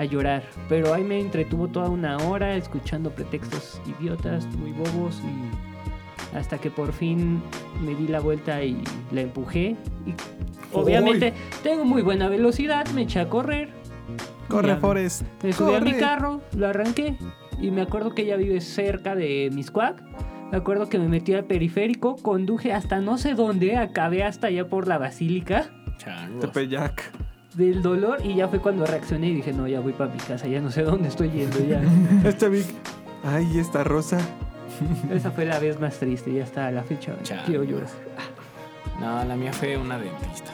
[0.00, 6.34] a llorar, pero ahí me entretuvo toda una hora escuchando pretextos idiotas, muy bobos y
[6.36, 7.42] hasta que por fin
[7.84, 8.82] me di la vuelta y
[9.12, 10.14] la empujé y
[10.72, 13.68] obviamente tengo muy buena velocidad, me eché a correr.
[14.48, 15.22] Corre, Forrest.
[15.42, 16.00] Me subí a mi corre.
[16.00, 17.18] carro, lo arranqué
[17.60, 20.02] y me acuerdo que ella vive cerca de Miscuac.
[20.50, 24.66] Me acuerdo que me metí al periférico, conduje hasta no sé dónde, acabé hasta allá
[24.66, 26.40] por la basílica Changos.
[26.40, 27.29] Tepeyac.
[27.54, 30.46] Del dolor y ya fue cuando reaccioné y dije, no, ya voy para mi casa,
[30.46, 31.82] ya no sé dónde estoy yendo ya.
[32.28, 32.66] Esta Vic.
[33.24, 34.18] Ay, esta rosa.
[35.10, 37.90] Esa fue la vez más triste y hasta la fecha quiero llorar.
[38.98, 40.50] No, la mía fue una dentista.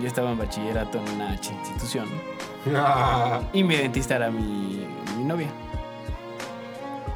[0.00, 2.06] Yo estaba en bachillerato en una institución
[2.74, 5.48] Ah, y mi dentista era mi, mi novia.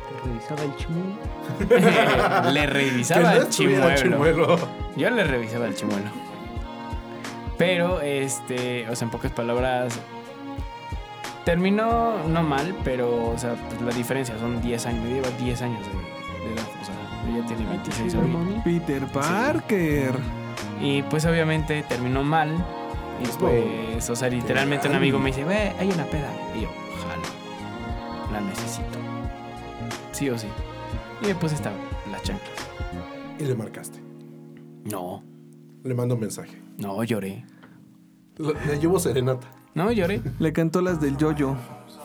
[0.09, 2.51] Te revisaba el chimuelo.
[2.53, 4.59] le revisaba no el chimuelo.
[4.97, 6.11] Yo le revisaba el chimuelo.
[7.67, 9.99] Pero, este, o sea, en pocas palabras,
[11.45, 15.05] terminó no mal, pero, o sea, pues, la diferencia son 10 años.
[15.05, 15.93] Me lleva 10 años de,
[16.49, 16.65] de edad.
[16.81, 18.65] O sea, ella tiene 26 Sugar años.
[18.65, 20.15] Peter Parker.
[20.81, 22.53] Y pues, obviamente, terminó mal.
[23.23, 26.31] Y pues, o sea, literalmente un amigo me dice, ve, hay una peda.
[26.57, 27.23] Y yo, ojalá,
[28.33, 28.99] la necesito.
[30.11, 30.49] Sí o sí.
[31.23, 31.77] Y después estaba
[32.11, 32.51] las chanclas.
[33.39, 34.01] Y le marcaste.
[34.91, 35.23] No,
[35.85, 36.61] Le mando un mensaje.
[36.79, 37.45] no lloré.
[38.39, 39.47] Le, le llevo serenata.
[39.75, 40.21] No lloré.
[40.39, 41.57] Le cantó las del yoyo.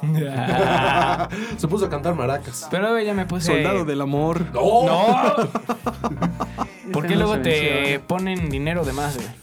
[1.57, 2.67] Se puso a cantar maracas.
[2.69, 3.47] Pero ella me puse.
[3.47, 4.45] Soldado del amor.
[4.53, 4.85] ¡No!
[4.85, 5.35] ¡No!
[6.93, 9.27] ¿Por qué no luego te ponen dinero de más, güey?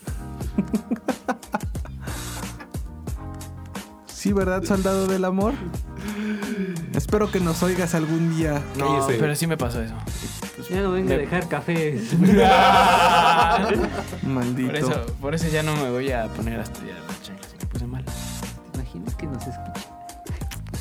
[4.07, 5.53] Sí, ¿verdad, soldado del amor?
[6.95, 8.63] Espero que nos oigas algún día.
[8.79, 9.19] No, Cállese.
[9.21, 9.95] pero sí me pasó eso.
[10.71, 12.01] Ya no venga a dejar café.
[14.23, 14.69] Maldito.
[14.69, 17.55] Por eso, por eso ya no me voy a poner a estudiar las chanclas.
[17.61, 18.03] Me puse mal.
[18.05, 19.87] ¿Te imaginas que nos escuche?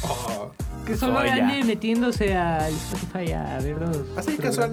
[0.06, 0.48] Ah,
[0.86, 1.34] Que solo Joya.
[1.36, 3.98] ande metiéndose a Spotify a ver los.
[4.18, 4.40] así programas.
[4.40, 4.72] casual.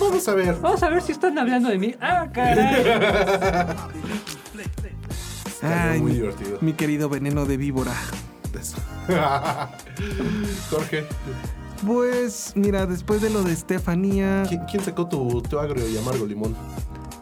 [0.00, 0.56] Vamos a ver.
[0.60, 1.94] Vamos a ver si están hablando de mí.
[2.00, 2.84] ¡Ah, caray!
[5.62, 6.58] Ay, muy mi, divertido.
[6.60, 7.92] mi querido veneno de víbora.
[10.70, 11.04] Jorge,
[11.86, 16.26] Pues, mira, después de lo de Estefanía, ¿quién, quién sacó tu, tu agrio y amargo
[16.26, 16.54] limón?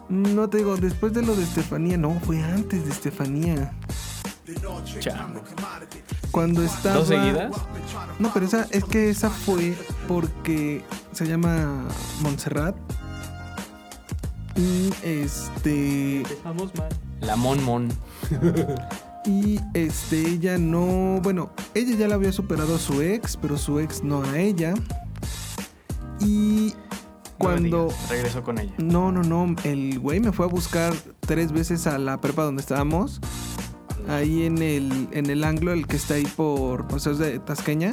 [0.09, 3.73] No te digo, después de lo de Estefanía, no, fue antes de Estefanía.
[4.99, 5.41] Chamo.
[6.31, 6.95] Cuando estaba.
[6.95, 7.51] ¿Dos seguidas?
[8.19, 9.75] No, pero esa, es que esa fue
[10.07, 11.87] porque se llama
[12.21, 12.75] Montserrat.
[14.55, 16.17] Y este.
[16.17, 16.89] Empezamos mal.
[17.21, 17.89] La Mon Mon.
[19.25, 21.19] Y este, ella no.
[21.23, 24.73] Bueno, ella ya la había superado a su ex, pero su ex no a ella.
[26.19, 26.73] Y
[27.37, 27.89] cuando.
[28.09, 28.73] Regresó con ella.
[28.77, 29.55] No, no, no.
[29.63, 33.19] El güey me fue a buscar tres veces a la prepa donde estábamos.
[34.07, 37.91] Ahí en el, en el anglo, el que está ahí por Paseos de Tasqueña.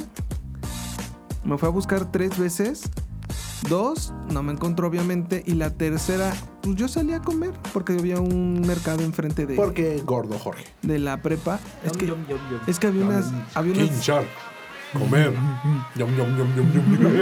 [1.44, 2.90] Me fue a buscar tres veces.
[3.68, 5.42] Dos, no me encontró obviamente.
[5.46, 10.00] Y la tercera, pues yo salí a comer porque había un mercado enfrente de, Porque
[10.04, 10.64] gordo Jorge.
[10.82, 11.60] de la prepa.
[11.84, 12.60] Es que, Yum, yum, yum, yum.
[12.66, 13.26] es que había unas...
[13.54, 14.24] Había unas Hinchar.
[14.92, 15.32] Comer.
[15.94, 17.16] Yum, yum, yum, yum, yum, yum.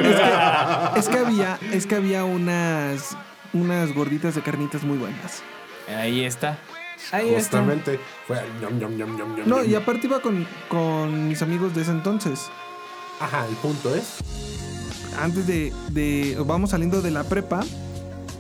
[0.97, 3.15] es que había, es que había unas,
[3.53, 5.43] unas gorditas de carnitas muy buenas.
[5.87, 6.59] Ahí está.
[7.13, 7.59] Ahí está.
[7.59, 8.01] Justamente.
[8.27, 9.71] Fue el yum, yum, yum, yum, yum, No, yum.
[9.71, 12.49] y aparte iba con, con mis amigos de ese entonces.
[13.21, 14.17] Ajá, el punto es.
[15.21, 16.37] Antes de, de.
[16.47, 17.65] Vamos saliendo de la prepa.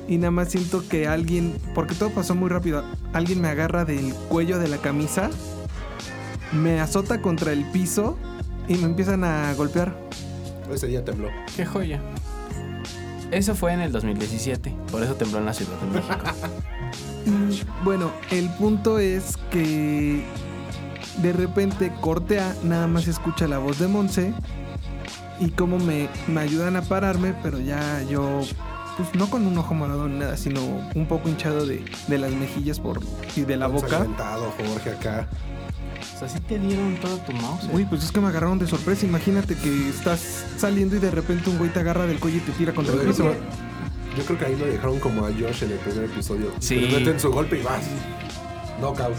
[0.07, 1.55] Y nada más siento que alguien.
[1.75, 2.85] Porque todo pasó muy rápido.
[3.12, 5.31] Alguien me agarra del cuello de la camisa.
[6.53, 8.19] Me azota contra el piso.
[8.69, 9.95] Y me empiezan a golpear.
[10.73, 11.29] Ese día tembló.
[11.57, 12.01] Qué joya.
[13.31, 14.75] Eso fue en el 2017.
[14.91, 16.17] Por eso tembló en la Ciudad de México.
[17.27, 20.25] Y bueno, el punto es que
[21.21, 24.33] de repente cortea, nada más escucha la voz de Monse
[25.40, 28.40] y cómo me, me ayudan a pararme, pero ya yo,
[28.96, 30.61] pues no con un ojo morado ni nada, sino
[30.94, 33.01] un poco hinchado de, de las mejillas por,
[33.37, 34.07] y de la boca.
[34.72, 35.29] Jorge acá.
[36.14, 37.68] O sea, sí te dieron todo tu mouse.
[37.72, 39.07] Uy, pues es que me agarraron de sorpresa.
[39.07, 42.53] Imagínate que estás saliendo y de repente un güey te agarra del cuello y te
[42.53, 43.33] tira contra el piso.
[44.16, 46.53] yo creo que ahí lo dejaron como a Josh en el primer episodio.
[46.59, 46.77] Sí.
[46.77, 47.85] Le meten su golpe y vas.
[48.81, 49.14] Knockout.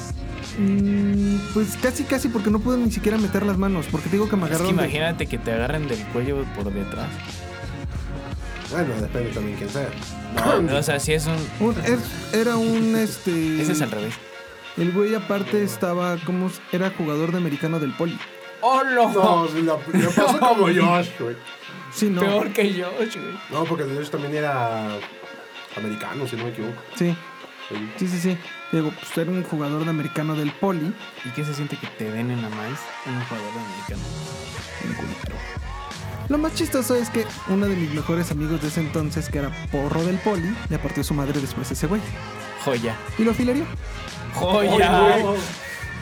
[0.58, 3.86] Mm, pues casi, casi porque no pude ni siquiera meter las manos.
[3.92, 4.78] Porque te digo que me Es que agarraron.
[4.78, 7.08] de- imagínate que te agarren del cuello por detrás.
[8.72, 9.90] Bueno, depende también quién sea.
[10.62, 11.68] No, o sea, si es un.
[11.68, 13.62] Un- es- era un este.
[13.62, 14.14] Ese es al revés.
[14.78, 18.18] El güey aparte estaba como era jugador de americano del poli.
[18.62, 21.36] ¡Oh, No, sí, la, le pasó como Josh, güey.
[21.92, 22.22] Sí, no.
[22.22, 23.10] Peor que yo, güey.
[23.52, 24.90] No, porque Josh también era
[25.76, 26.82] americano, si no me equivoco.
[26.96, 27.16] Sí,
[27.70, 27.76] Sí.
[27.98, 28.38] sí, sí, sí.
[28.72, 30.94] Digo, pues era un jugador de americano del poli.
[31.26, 34.04] ¿Y qué se siente que te den en la maíz un jugador americano?
[36.30, 39.52] Lo más chistoso es que uno de mis mejores amigos de ese entonces, que era
[39.72, 42.02] porro del poli, le partió su madre después a ese güey.
[42.64, 42.96] Joya.
[43.18, 43.66] Y lo filerió.
[44.36, 45.20] ¡Joya!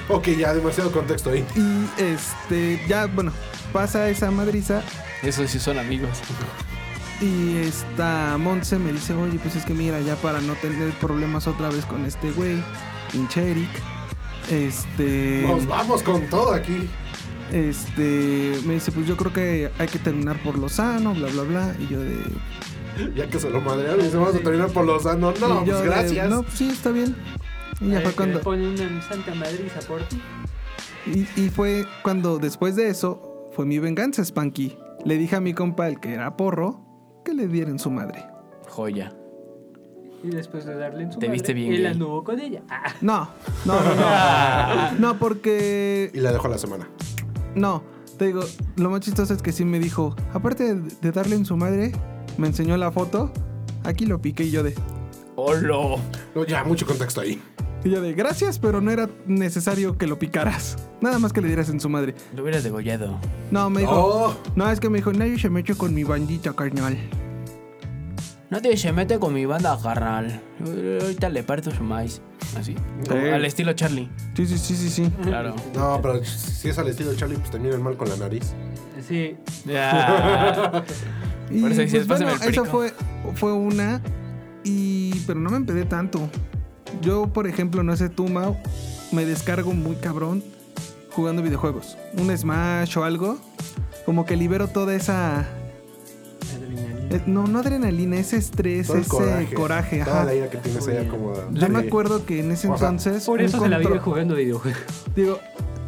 [0.10, 1.46] Ok, ya demasiado contexto ahí.
[1.56, 3.32] Y este, ya, bueno,
[3.72, 4.82] pasa esa madriza.
[5.24, 6.22] Esos sí son amigos.
[7.20, 11.48] Y esta Monse me dice, oye, pues es que mira, ya para no tener problemas
[11.48, 12.58] otra vez con este güey,
[13.12, 13.70] pinche Eric.
[14.52, 15.44] Este.
[15.48, 16.88] Nos vamos con todo aquí.
[17.52, 18.60] Este.
[18.66, 21.76] Me dice, pues yo creo que hay que terminar por lo sano, bla, bla, bla.
[21.80, 22.24] Y yo de.
[23.16, 25.40] Ya que se lo madrearon y dice, vamos a terminar por los sanos.
[25.40, 26.30] No, pues de, gracias.
[26.30, 27.16] no, pues sí, está bien.
[27.82, 28.38] Y ya fue cuando.
[28.38, 30.22] le pone una santa madriza por ti.
[31.08, 34.78] Y, y fue cuando después de eso, fue mi venganza, Spanky.
[35.04, 36.87] Le dije a mi compa, el que era porro,
[37.28, 38.26] que le dieran su madre.
[38.70, 39.12] Joya.
[40.24, 41.92] Y después de darle en su Te madre, viste bien él gay.
[41.92, 42.62] anduvo con ella.
[42.70, 43.30] Ah, No,
[43.66, 44.92] no, no, no.
[45.00, 46.10] No, porque.
[46.14, 46.88] Y la dejo la semana.
[47.56, 47.84] No,
[48.18, 48.42] te digo,
[48.78, 51.92] lo más chistoso es que sí me dijo, aparte de, de darle en su madre,
[52.38, 53.32] me enseñó la foto.
[53.84, 54.74] Aquí lo piqué y yo de.
[55.36, 55.98] ¡Holo!
[56.34, 57.42] No, ya, mucho contexto ahí.
[57.84, 60.78] Y yo de, gracias, pero no era necesario que lo picaras.
[61.00, 62.16] Nada más que le dieras en su madre.
[62.36, 63.20] Lo hubieras degollado.
[63.52, 63.94] No, me dijo.
[63.94, 66.98] Oh, No, es que me dijo, nadie se me eche con mi bandita, carnal.
[68.50, 70.42] Nadie se mete con mi banda, carnal.
[71.02, 72.22] Ahorita le parto su maíz.
[72.58, 72.76] Así.
[73.08, 74.10] Como al estilo Charlie.
[74.36, 75.12] Sí, sí, sí, sí, sí.
[75.22, 75.54] Claro.
[75.76, 78.54] no, pero si es al estilo de Charlie, pues terminan mal con la nariz.
[79.08, 79.36] sí.
[79.66, 80.84] Ya.
[81.50, 82.66] Y Por eso dices, pues, bueno, "Pásame el esa perico".
[82.66, 82.94] fue,
[83.36, 84.02] fue una.
[84.66, 85.18] Y.
[85.26, 86.30] Pero no me empedé tanto.
[87.02, 88.58] Yo, por ejemplo, no sé tú, Mau,
[89.12, 90.44] me descargo muy cabrón
[91.12, 91.98] jugando videojuegos.
[92.18, 93.38] Un Smash o algo.
[94.06, 95.46] Como que libero toda esa.
[96.56, 97.16] Adrenalina.
[97.16, 99.54] eh, no, no adrenalina, ese estrés, Todo el ese coraje.
[99.56, 100.04] coraje.
[100.04, 100.26] Toda ajá.
[100.26, 101.48] la ira que tienes ahí acomodada.
[101.52, 103.26] Yo me acuerdo que en ese O sea, entonces.
[103.26, 104.82] Por un eso se la vive control- jugando videojuegos.
[105.16, 105.40] Digo,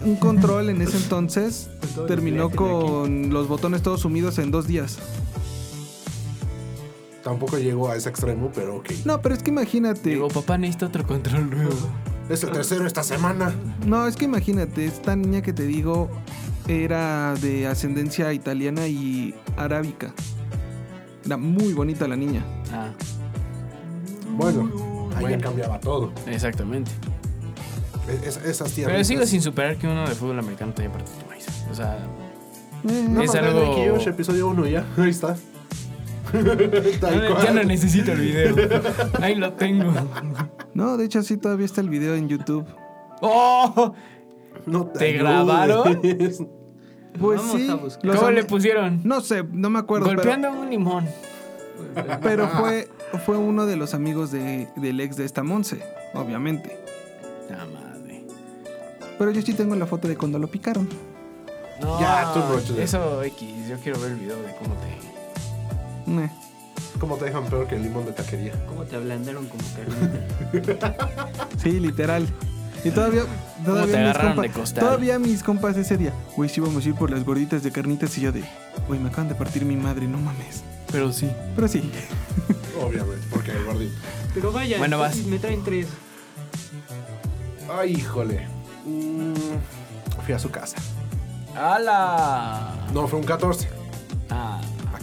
[0.05, 1.69] un control en ese entonces
[2.07, 4.97] terminó con los botones todos sumidos en dos días.
[7.23, 8.91] Tampoco llegó a ese extremo, pero ok.
[9.05, 10.09] No, pero es que imagínate.
[10.11, 11.75] Digo, papá, necesita otro control nuevo.
[12.29, 13.53] Es el tercero esta semana.
[13.85, 16.09] No, es que imagínate, esta niña que te digo
[16.67, 20.13] era de ascendencia italiana y arábica.
[21.25, 22.43] Era muy bonita la niña.
[22.71, 22.89] Ah.
[24.37, 25.41] Bueno, Ahí bueno.
[25.43, 26.13] cambiaba todo.
[26.27, 26.91] Exactamente.
[28.23, 28.93] Es- es- esas tierras.
[28.93, 31.45] Pero sigo sin superar que uno de fútbol americano te haya partido tu maíz.
[31.69, 31.99] O sea,
[32.83, 32.91] No,
[33.23, 34.85] es no, algo- de episodio 1 ya.
[34.97, 35.35] Ahí está.
[37.43, 38.55] Ya no necesito el video.
[39.21, 39.91] Ahí lo tengo.
[40.73, 42.65] No, de hecho sí todavía está el video en YouTube.
[43.21, 43.93] ¡Oh!
[44.65, 45.99] No ¿Te grabaron?
[47.19, 47.69] Pues Vamos sí.
[47.69, 48.05] a buscar.
[48.05, 49.01] los ¿Cómo am- le pusieron?
[49.03, 50.05] No sé, no me acuerdo.
[50.07, 51.05] pero- Golpeando un limón.
[52.21, 52.87] Pero, fue,
[53.25, 55.81] fue uno de los amigos de, del ex de esta Monse,
[56.13, 56.77] obviamente.
[57.49, 58.25] La madre.
[59.17, 60.87] Pero yo sí tengo la foto de cuando lo picaron.
[61.81, 62.79] No, Ya, tú, Roger.
[62.79, 63.67] Eso X.
[63.67, 65.18] Yo quiero ver el video de cómo te.
[66.09, 66.29] Meh.
[66.99, 68.53] ¿Cómo te dejan peor que el limón de taquería?
[68.67, 70.95] ¿Cómo te ablandaron como carnita?
[71.61, 72.27] Sí, literal.
[72.83, 73.23] Y todavía,
[73.65, 74.83] todavía, te mis, agarraron compa- de costal?
[74.85, 78.17] todavía mis compas ese día, güey, sí vamos a ir por las gorditas de carnitas
[78.17, 78.43] y yo de,
[78.87, 80.63] güey, me acaban de partir mi madre, no mames.
[80.91, 81.29] Pero sí.
[81.55, 81.91] Pero sí,
[82.81, 83.93] Obviamente, porque el gordito.
[84.33, 85.17] Pero vaya, Bueno, vas.
[85.17, 85.87] me traen tres.
[87.69, 88.47] Ay, híjole.
[88.85, 89.33] Mm,
[90.25, 90.77] fui a su casa.
[91.55, 92.87] ¡Hala!
[92.93, 93.69] No, fue un 14.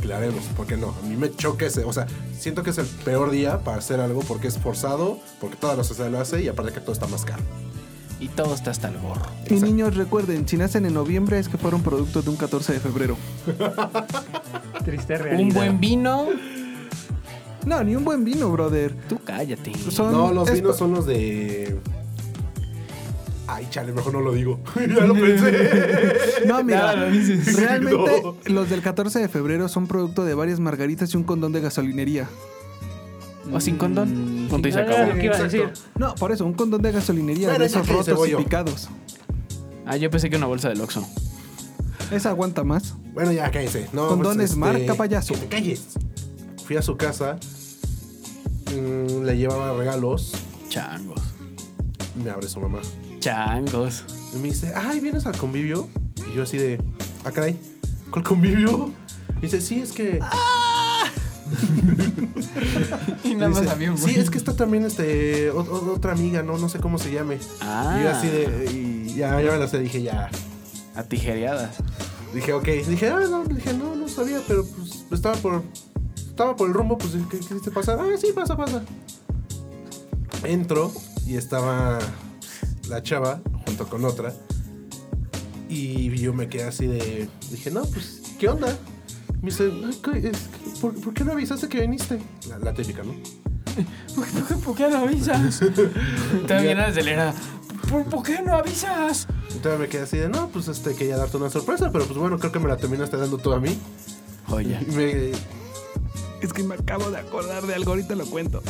[0.06, 0.94] Aclaremos, porque no.
[1.02, 1.84] A mí me choca ese.
[1.84, 2.06] O sea,
[2.38, 5.84] siento que es el peor día para hacer algo porque es forzado, porque toda la
[5.84, 7.42] sociedad lo hace y aparte que todo está más caro.
[8.18, 9.26] y todo está hasta el gorro.
[9.50, 12.80] y niños recuerden, si nacen en noviembre es que fueron producto de un 14 de
[12.80, 13.16] febrero.
[14.84, 15.46] Triste realidad.
[15.48, 16.26] Un buen vino.
[17.66, 18.94] No, ni un buen vino, brother.
[19.08, 19.72] Tú cállate.
[19.90, 21.78] Son- No, los vinos son los de.
[23.48, 24.58] Ay, chale, mejor no lo digo.
[24.76, 26.16] ya lo pensé.
[26.46, 27.56] No, mira, dices.
[27.60, 28.36] realmente No.
[28.46, 32.28] los del 14 de febrero son producto de varias margaritas y un condón de gasolinería.
[33.52, 34.48] O sin condón.
[34.50, 34.96] Punto y se acabó.
[34.98, 35.68] era lo que iba a Exacto.
[35.68, 35.84] decir.
[35.96, 38.88] No, por eso, un condón de gasolinería Bueno, de esos rotos y picados.
[39.86, 41.06] Ah, yo pensé que una bolsa del Oxxo.
[42.10, 42.94] Esa aguanta más.
[43.14, 43.88] Bueno, ya cállese.
[43.92, 45.34] No, Condones, este, marca payaso.
[45.34, 45.84] Que te calles.
[46.66, 47.38] Fui a su casa.
[48.72, 50.32] mm, le llevaba regalos.
[50.68, 51.20] Changos.
[52.22, 52.80] Me abre su mamá.
[53.26, 54.04] Changos.
[54.32, 55.88] Y me dice, ay, ¿vienes al convivio?
[56.30, 56.80] Y yo así de,
[57.24, 57.58] ah, caray,
[58.12, 58.92] ¿cuál convivio?
[59.38, 60.20] Y dice, sí, es que...
[63.24, 66.44] Y nada más había un Sí, es que está también este, o- o- otra amiga,
[66.44, 67.38] no, no sé cómo se llame.
[67.62, 67.96] Ah.
[67.98, 70.30] Y yo así de, y ya, ya me la sé, dije, ya.
[70.94, 71.76] A tijereadas.
[72.32, 72.64] Dije, ok.
[72.64, 75.62] Dije, ah, no, dije, no, no sabía, pero pues estaba por,
[76.28, 77.98] estaba por el rumbo, pues, ¿qué quisiste pasar?
[78.00, 78.82] Ah, sí, pasa, pasa.
[80.44, 80.92] Entro
[81.26, 81.98] y estaba
[82.88, 84.32] la chava junto con otra.
[85.68, 87.28] Y yo me quedé así de.
[87.50, 88.76] Dije, no, pues, ¿qué onda?
[89.42, 90.38] Me dice, "Ay, ¿qué es?
[90.80, 92.18] ¿por, por qué no avisaste que viniste?
[92.48, 93.14] La, la típica, ¿no?
[94.64, 95.60] ¿Por qué, no avisas?
[96.48, 97.34] También acelerada.
[97.90, 99.26] ¿Por, ¿Por qué no avisas?
[99.52, 102.38] Entonces me quedé así de, no, pues este, quería darte una sorpresa, pero pues bueno,
[102.38, 103.76] creo que me la terminaste dando tú a mí.
[104.60, 105.32] Y me.
[106.40, 108.62] Es que me acabo de acordar de algo, ahorita lo cuento.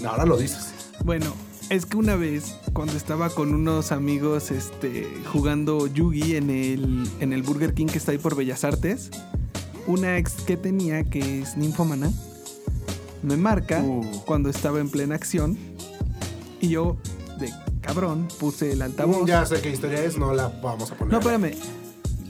[0.00, 0.72] No, ahora lo dices.
[1.04, 1.34] Bueno,
[1.70, 7.32] es que una vez, cuando estaba con unos amigos este, jugando Yugi en el, en
[7.32, 9.10] el Burger King que está ahí por Bellas Artes,
[9.86, 12.10] una ex que tenía, que es ninfomana,
[13.22, 14.02] me marca Uh.
[14.26, 15.56] cuando estaba en plena acción
[16.60, 16.96] y yo,
[17.38, 17.50] de
[17.80, 19.26] cabrón, puse el altavoz.
[19.26, 21.12] Ya sé qué historia es, no la vamos a poner.
[21.12, 21.52] No, espérame.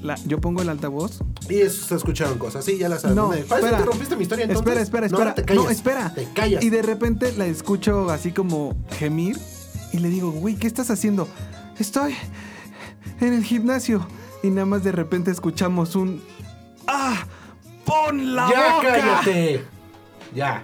[0.05, 1.20] La- yo pongo el altavoz.
[1.48, 3.16] Y eso se escucharon cosas, sí, ya las sabes.
[3.16, 3.78] No, ¿Para eso espera.
[3.78, 4.78] interrumpiste mi historia entonces?
[4.78, 5.34] Espera, espera, No, espera.
[5.34, 5.64] te callas.
[5.64, 6.14] No, espera.
[6.14, 6.62] Te callas.
[6.62, 9.38] Y de repente la escucho así como gemir
[9.92, 11.26] y le digo, güey, ¿qué estás haciendo?
[11.78, 12.14] Estoy
[13.20, 14.07] en el gimnasio.
[14.42, 16.22] Y nada más de repente escuchamos un...
[16.86, 17.24] ¡Ah!
[17.86, 18.88] ¡Pon la ¡Ya boca!
[18.92, 19.64] cállate!
[20.34, 20.62] Ya.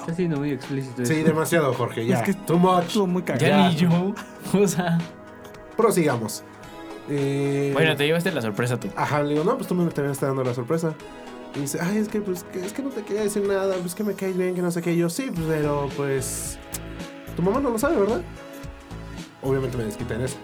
[0.00, 1.02] Está siendo muy explícito.
[1.06, 1.24] Sí, eso.
[1.28, 2.18] demasiado, Jorge, ya.
[2.18, 2.84] Es que Too much.
[2.88, 3.46] Estuvo muy cagado.
[3.46, 4.14] Ya ni yo.
[4.52, 4.98] O sea.
[5.78, 6.44] Prosigamos.
[7.08, 8.88] Eh, Bueno, te llevaste la sorpresa tú.
[8.96, 10.94] Ajá, le digo, no, pues tú me terminaste dando la sorpresa.
[11.56, 13.94] Y dice, ay, es que, pues, que- es que no te quería decir nada, pues
[13.94, 14.92] que me caes bien, que no sé qué.
[14.92, 16.58] Y yo, sí, pero, pues,
[17.36, 18.20] tu mamá no lo sabe, ¿verdad?
[19.42, 20.36] Obviamente me desquita en eso.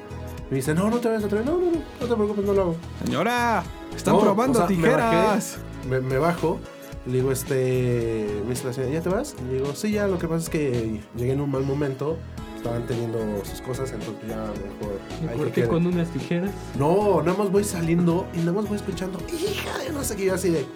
[0.50, 2.52] Me dice, no, no te vayas a atrever, no, no, no, no te preocupes, no
[2.52, 2.76] lo hago.
[3.04, 3.62] Señora,
[3.94, 5.58] están No, probando o sea, me tijeras.
[5.58, 6.60] bajé, Me, me bajo,
[7.06, 9.34] le digo, este, me dice la señora, ¿ya te vas?
[9.40, 12.16] Y le digo, sí, ya, lo que pasa es que llegué en un mal momento,
[12.64, 14.98] estaban teniendo sus cosas, entonces ya mejor...
[15.22, 15.68] ¿Y hay por que qué quede".
[15.68, 16.50] con unas tijeras?
[16.78, 20.24] No, nada más voy saliendo y nada más voy escuchando, hija de no sé qué,
[20.26, 20.66] yo así de...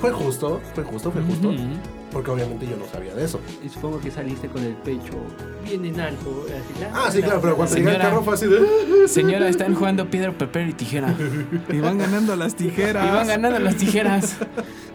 [0.00, 1.52] Fue justo, fue justo, fue justo,
[2.10, 3.38] porque obviamente yo no sabía de eso.
[3.62, 5.12] Y supongo que saliste con el pecho
[5.62, 6.46] bien en alto.
[6.46, 8.10] Así, la- Ah, sí, claro, pero cuando llegué al Señora.
[8.10, 9.08] carro fue así de...
[9.08, 11.14] Señora, están jugando piedra, papel y tijera.
[11.70, 13.06] Y van ganando las tijeras.
[13.06, 14.36] Y van ganando las tijeras.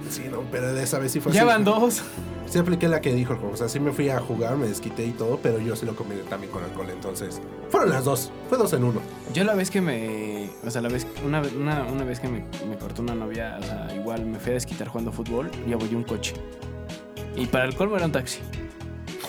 [0.10, 1.48] Sí, no, pero de esa vez sí fue Ya así.
[1.50, 2.02] van dos
[2.46, 3.40] sí apliqué la que dijo el.
[3.44, 5.96] O sea, sí me fui a jugar, me desquité y todo, pero yo sí lo
[5.96, 6.90] combiné también con alcohol.
[6.92, 8.32] Entonces, fueron las dos.
[8.50, 9.02] Fue dos en uno.
[9.34, 10.50] Yo la vez que me.
[10.66, 11.08] O sea, la vez.
[11.26, 14.52] Una, una, una vez que me, me, cortó una novia, o sea, igual me fui
[14.52, 16.34] a desquitar jugando fútbol y abollé un coche.
[17.36, 18.40] Y para el colmo era un taxi.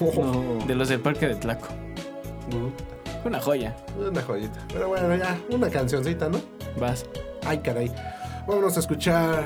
[0.01, 0.59] Oh.
[0.67, 1.69] De los del parque de Tlaco.
[2.53, 3.27] Mm.
[3.27, 3.75] Una joya.
[3.99, 4.61] Una joyita.
[4.73, 6.41] Pero bueno, ya, una cancioncita, ¿no?
[6.79, 7.07] Vas.
[7.45, 7.91] Ay, caray.
[8.47, 9.45] Vámonos a escuchar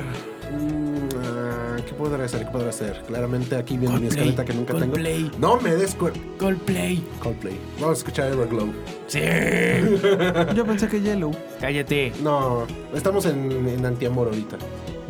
[0.50, 2.44] Mm, ah, ¿Qué podrá hacer?
[2.44, 3.02] ¿Qué podrá hacer?
[3.06, 5.24] Claramente aquí viene mi escaleta que nunca Coldplay.
[5.30, 5.38] tengo.
[5.38, 7.02] No me des Coldplay.
[7.22, 7.56] Coldplay.
[7.80, 8.72] Vamos a escuchar Everglow.
[9.06, 9.20] Sí.
[10.54, 11.32] Yo pensé que Yellow.
[11.60, 12.12] Cállate.
[12.22, 14.56] No, estamos en, en Antiamor ahorita.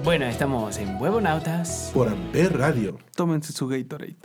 [0.04, 1.90] Bueno, estamos en Huevonautas.
[1.92, 2.98] Por Amper Radio.
[3.14, 4.16] Tómense su Gatorade.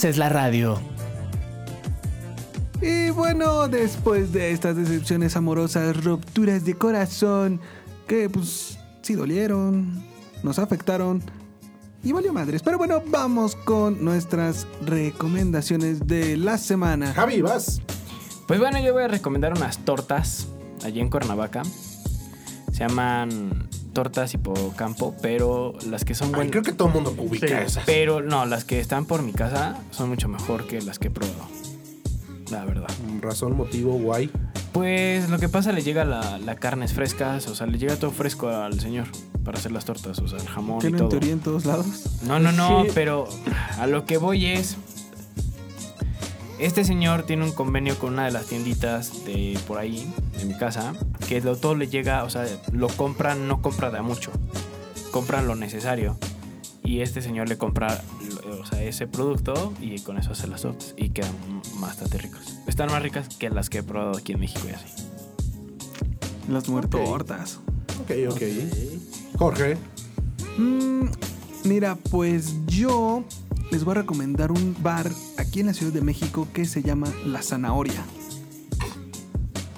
[0.00, 0.80] Haces la radio.
[2.80, 7.60] Y bueno, después de estas decepciones amorosas, rupturas de corazón,
[8.08, 10.02] que pues sí dolieron,
[10.42, 11.22] nos afectaron
[12.02, 12.62] y valió madres.
[12.62, 17.12] Pero bueno, vamos con nuestras recomendaciones de la semana.
[17.12, 17.82] Javi, vas.
[18.46, 20.48] Pues bueno, yo voy a recomendar unas tortas
[20.82, 21.60] allí en Cuernavaca.
[22.72, 26.50] Se llaman tortas hipocampo, pero las que son buenas.
[26.50, 27.84] creo que todo el mundo ubica esas.
[27.86, 31.10] Pero no, las que están por mi casa son mucho mejor que las que he
[31.10, 31.48] probado.
[32.50, 32.88] La verdad.
[33.20, 34.30] Razón, motivo, guay.
[34.72, 37.96] Pues lo que pasa, le llega la, la carne es fresca, o sea, le llega
[37.96, 39.06] todo fresco al señor
[39.44, 41.08] para hacer las tortas, o sea, el jamón y todo.
[41.08, 41.86] teoría en todos lados.
[42.22, 42.90] No, no, no, Sí.
[42.94, 43.28] pero
[43.78, 44.76] a lo que voy es.
[46.60, 50.06] Este señor tiene un convenio con una de las tienditas de por ahí,
[50.36, 50.92] de mi casa,
[51.26, 54.30] que lo, todo le llega, o sea, lo compran, no compra de a mucho,
[55.10, 56.18] compran lo necesario.
[56.84, 58.02] Y este señor le compra
[58.60, 61.32] o sea, ese producto y con eso hace las tortas y quedan
[61.80, 62.58] bastante ricas.
[62.66, 64.86] Están más ricas que las que he probado aquí en México y así.
[66.46, 67.58] Las muertortas.
[68.02, 68.42] Ok, ok.
[69.38, 69.78] Jorge.
[70.58, 71.06] Mm,
[71.64, 73.24] mira, pues yo
[73.70, 77.08] les voy a recomendar un bar aquí en la Ciudad de México que se llama
[77.24, 78.04] La Zanahoria.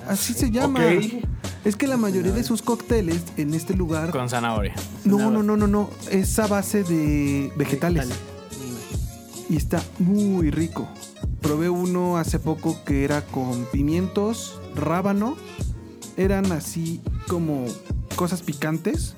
[0.08, 0.80] Así se llama.
[1.64, 4.10] Es que la mayoría de sus cócteles en este lugar.
[4.10, 4.74] Con zanahoria.
[5.04, 5.90] No, no, no, no, no.
[6.10, 8.08] Es a base de vegetales.
[9.48, 10.88] Y está muy rico.
[11.40, 15.36] Probé uno hace poco que era con pimientos, rábano.
[16.16, 17.66] Eran así como
[18.16, 19.14] cosas picantes.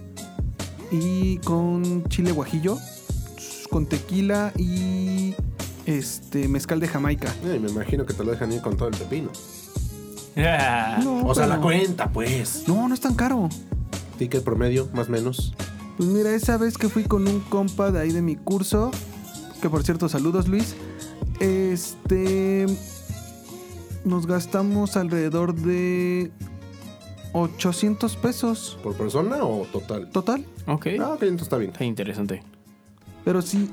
[0.91, 2.79] Y con chile guajillo.
[3.75, 5.35] Con tequila y
[5.85, 7.35] este mezcal de Jamaica.
[7.43, 9.31] Ay, me imagino que te lo dejan ir con todo el pepino.
[11.03, 12.69] No, O sea, la cuenta, pues.
[12.69, 13.49] No, no es tan caro.
[14.17, 15.55] Ticket promedio, más o menos.
[15.97, 18.93] Pues mira, esa vez que fui con un compa de ahí de mi curso,
[19.61, 20.77] que por cierto, saludos Luis,
[21.41, 22.67] este,
[24.05, 26.31] nos gastamos alrededor de
[27.33, 30.11] 800 pesos ¿Por persona o total?
[30.11, 30.47] total.
[30.69, 30.87] Ok.
[31.01, 31.73] Ah, ok, entonces está bien.
[31.73, 32.54] Está interesante.
[33.25, 33.71] Pero sí,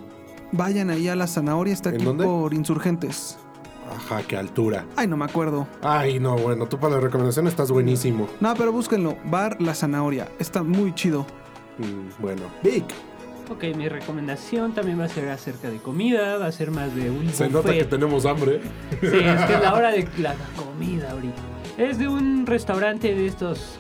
[0.52, 2.24] vayan ahí a la zanahoria, está ¿En aquí dónde?
[2.24, 3.38] por insurgentes.
[3.94, 4.86] Ajá, qué altura.
[4.96, 5.68] Ay, no me acuerdo.
[5.82, 8.30] Ay, no, bueno, tú para la recomendación estás buenísimo.
[8.40, 11.26] No, pero búsquenlo, Bar La Zanahoria, está muy chido.
[11.78, 12.44] Mm, bueno.
[12.64, 12.86] Vic,
[13.50, 17.10] Ok, mi recomendación también va a ser acerca de comida, va a ser más de
[17.10, 18.62] un se nota que tenemos hambre.
[19.02, 19.12] Sí, es
[19.46, 21.42] que es la hora de la comida ahorita.
[21.78, 23.76] Es de un restaurante de estos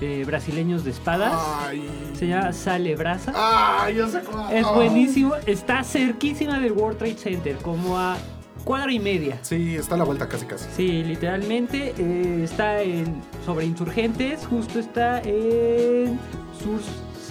[0.00, 1.32] eh, brasileños de espadas.
[1.34, 1.88] Ay.
[2.14, 3.32] Se llama Sale Brasa.
[3.34, 4.52] Ay, yo sé cuál.
[4.52, 5.34] Es buenísimo.
[5.46, 8.16] Está cerquísima del World Trade Center, como a
[8.64, 9.38] cuadra y media.
[9.42, 10.66] Sí, está a la vuelta casi casi.
[10.74, 16.18] Sí, literalmente eh, está en sobre insurgentes, justo está en
[16.62, 16.80] Sur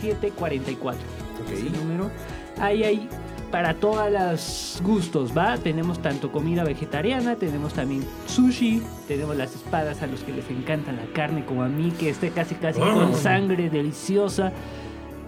[0.01, 1.01] 744.
[1.41, 1.51] Ok.
[1.51, 2.11] Ese número.
[2.59, 3.09] Ahí hay
[3.51, 5.57] para todos los gustos, ¿va?
[5.57, 10.91] Tenemos tanto comida vegetariana, tenemos también sushi, tenemos las espadas a los que les encanta
[10.91, 14.51] la carne, como a mí, que esté casi casi con sangre deliciosa.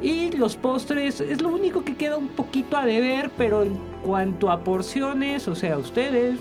[0.01, 4.49] Y los postres es lo único que queda un poquito a deber, pero en cuanto
[4.49, 6.39] a porciones, o sea, ustedes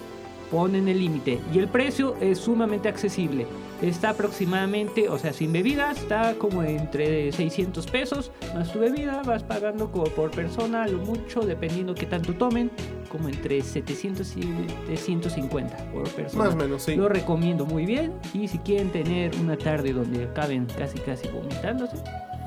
[0.50, 1.40] ponen el límite.
[1.52, 3.46] Y el precio es sumamente accesible.
[3.82, 8.30] Está aproximadamente, o sea, sin bebidas, está como entre 600 pesos.
[8.54, 12.70] Más tu bebida, vas pagando como por persona, lo mucho, dependiendo qué tanto tomen,
[13.08, 14.42] como entre 700 y
[14.88, 16.44] 750 por persona.
[16.44, 16.94] Más o menos, sí.
[16.94, 18.12] Lo recomiendo muy bien.
[18.34, 21.96] Y si quieren tener una tarde donde acaben casi casi vomitándose,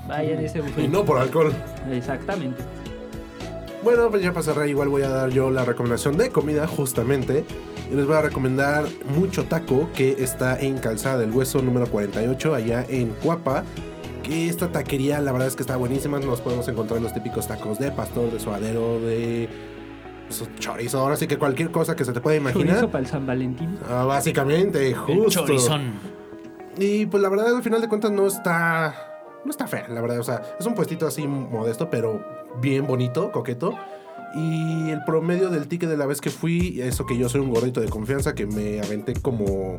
[0.07, 0.85] vayan a ese buffet.
[0.85, 1.51] Y no por alcohol.
[1.91, 2.61] Exactamente.
[3.83, 7.43] Bueno, pues ya cerrar, igual voy a dar yo la recomendación de comida, justamente.
[7.93, 8.85] Y les voy a recomendar
[9.15, 13.63] Mucho Taco, que está en Calzada del Hueso número 48, allá en Cuapa.
[14.23, 16.19] Que esta taquería, la verdad es que está buenísima.
[16.19, 19.47] Nos podemos encontrar los típicos tacos de pastor, de suadero, de
[20.27, 21.01] pues, chorizo.
[21.01, 22.77] Ahora sí que cualquier cosa que se te pueda imaginar.
[22.77, 23.77] Chorizo para el San Valentín.
[23.87, 25.45] Ah, básicamente, El justo.
[25.45, 25.93] chorizón.
[26.79, 28.95] Y pues la verdad, al final de cuentas, no está.
[29.45, 30.19] No está fea, la verdad.
[30.19, 32.25] O sea, es un puestito así modesto, pero
[32.59, 33.77] bien bonito, coqueto.
[34.35, 37.51] Y el promedio del ticket de la vez que fui, eso que yo soy un
[37.51, 39.77] gordito de confianza, que me aventé como.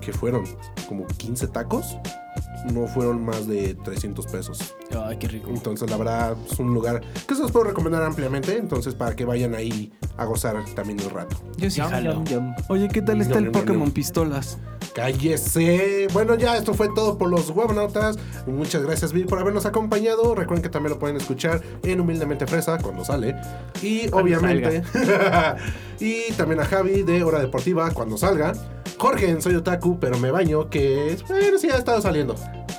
[0.00, 0.44] que fueron?
[0.88, 1.96] Como 15 tacos.
[2.72, 4.74] No fueron más de 300 pesos.
[5.04, 5.50] Ay, qué rico.
[5.50, 8.56] Entonces, la verdad, es un lugar que se los puedo recomendar ampliamente.
[8.56, 11.36] Entonces, para que vayan ahí a gozar también un rato.
[11.56, 12.22] Yo sí jalo.
[12.68, 13.94] Oye, ¿qué tal está No, el no, Pokémon no.
[13.94, 14.58] Pistolas?
[14.94, 16.06] Cállese.
[16.12, 18.18] Bueno, ya esto fue todo por los Webnautas.
[18.46, 20.34] Muchas gracias, Bill, por habernos acompañado.
[20.34, 23.36] Recuerden que también lo pueden escuchar en Humildemente Fresa cuando sale.
[23.80, 24.82] Y Cuando obviamente.
[26.00, 28.52] y también a Javi de Hora Deportiva cuando salga.
[28.98, 32.21] Jorge en Soy Otaku, pero me baño, que bueno, sí ha estado saliendo.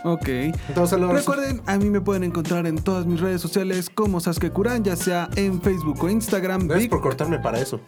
[0.06, 0.28] Ok.
[0.28, 4.52] Entonces, lo- Recuerden, a mí me pueden encontrar en todas mis redes sociales como Sasuke
[4.52, 6.68] Kuran, ya sea en Facebook o Instagram.
[6.68, 7.80] Gracias Vic- por cortarme para eso.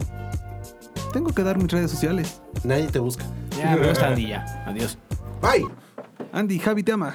[1.12, 2.40] Tengo que dar mis redes sociales.
[2.64, 3.24] Nadie te busca.
[3.58, 4.64] Ya, me gusta Andy, ya.
[4.66, 4.98] Adiós.
[5.40, 5.66] Bye.
[6.32, 7.14] Andy, Javi te ama.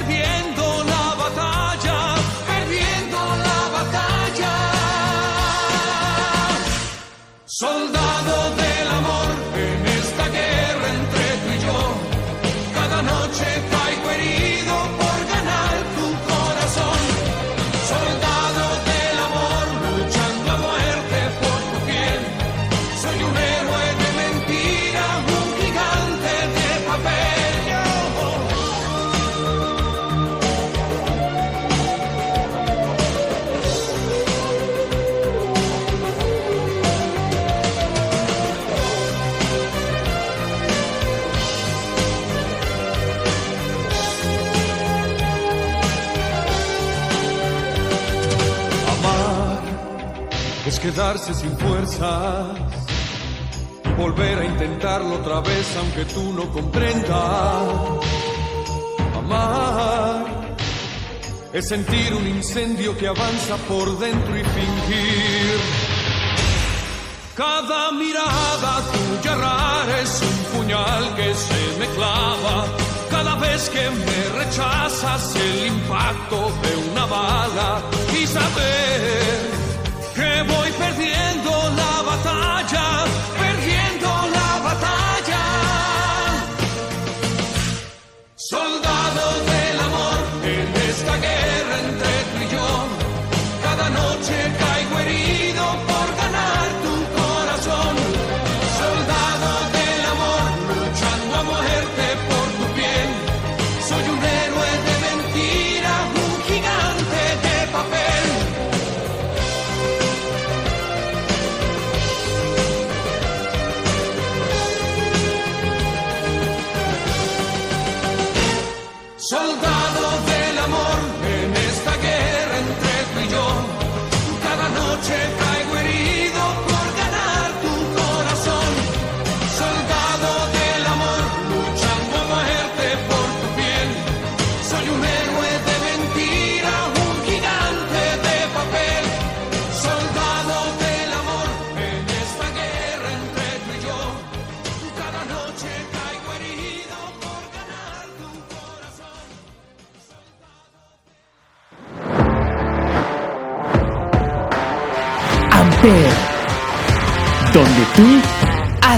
[0.00, 2.14] perdiendo la batalla,
[2.46, 4.54] perdiendo la batalla.
[7.44, 8.09] Soldado
[51.00, 52.48] quedarse sin fuerzas
[53.96, 57.62] volver a intentarlo otra vez aunque tú no comprendas.
[59.16, 60.26] Amar
[61.54, 65.58] es sentir un incendio que avanza por dentro y fingir.
[67.34, 72.66] Cada mirada tuya rara es un puñal que se me clava.
[73.10, 77.82] Cada vez que me rechazas el impacto de una bala
[78.20, 79.59] y saber
[80.14, 83.04] que voy perdiendo la batalla,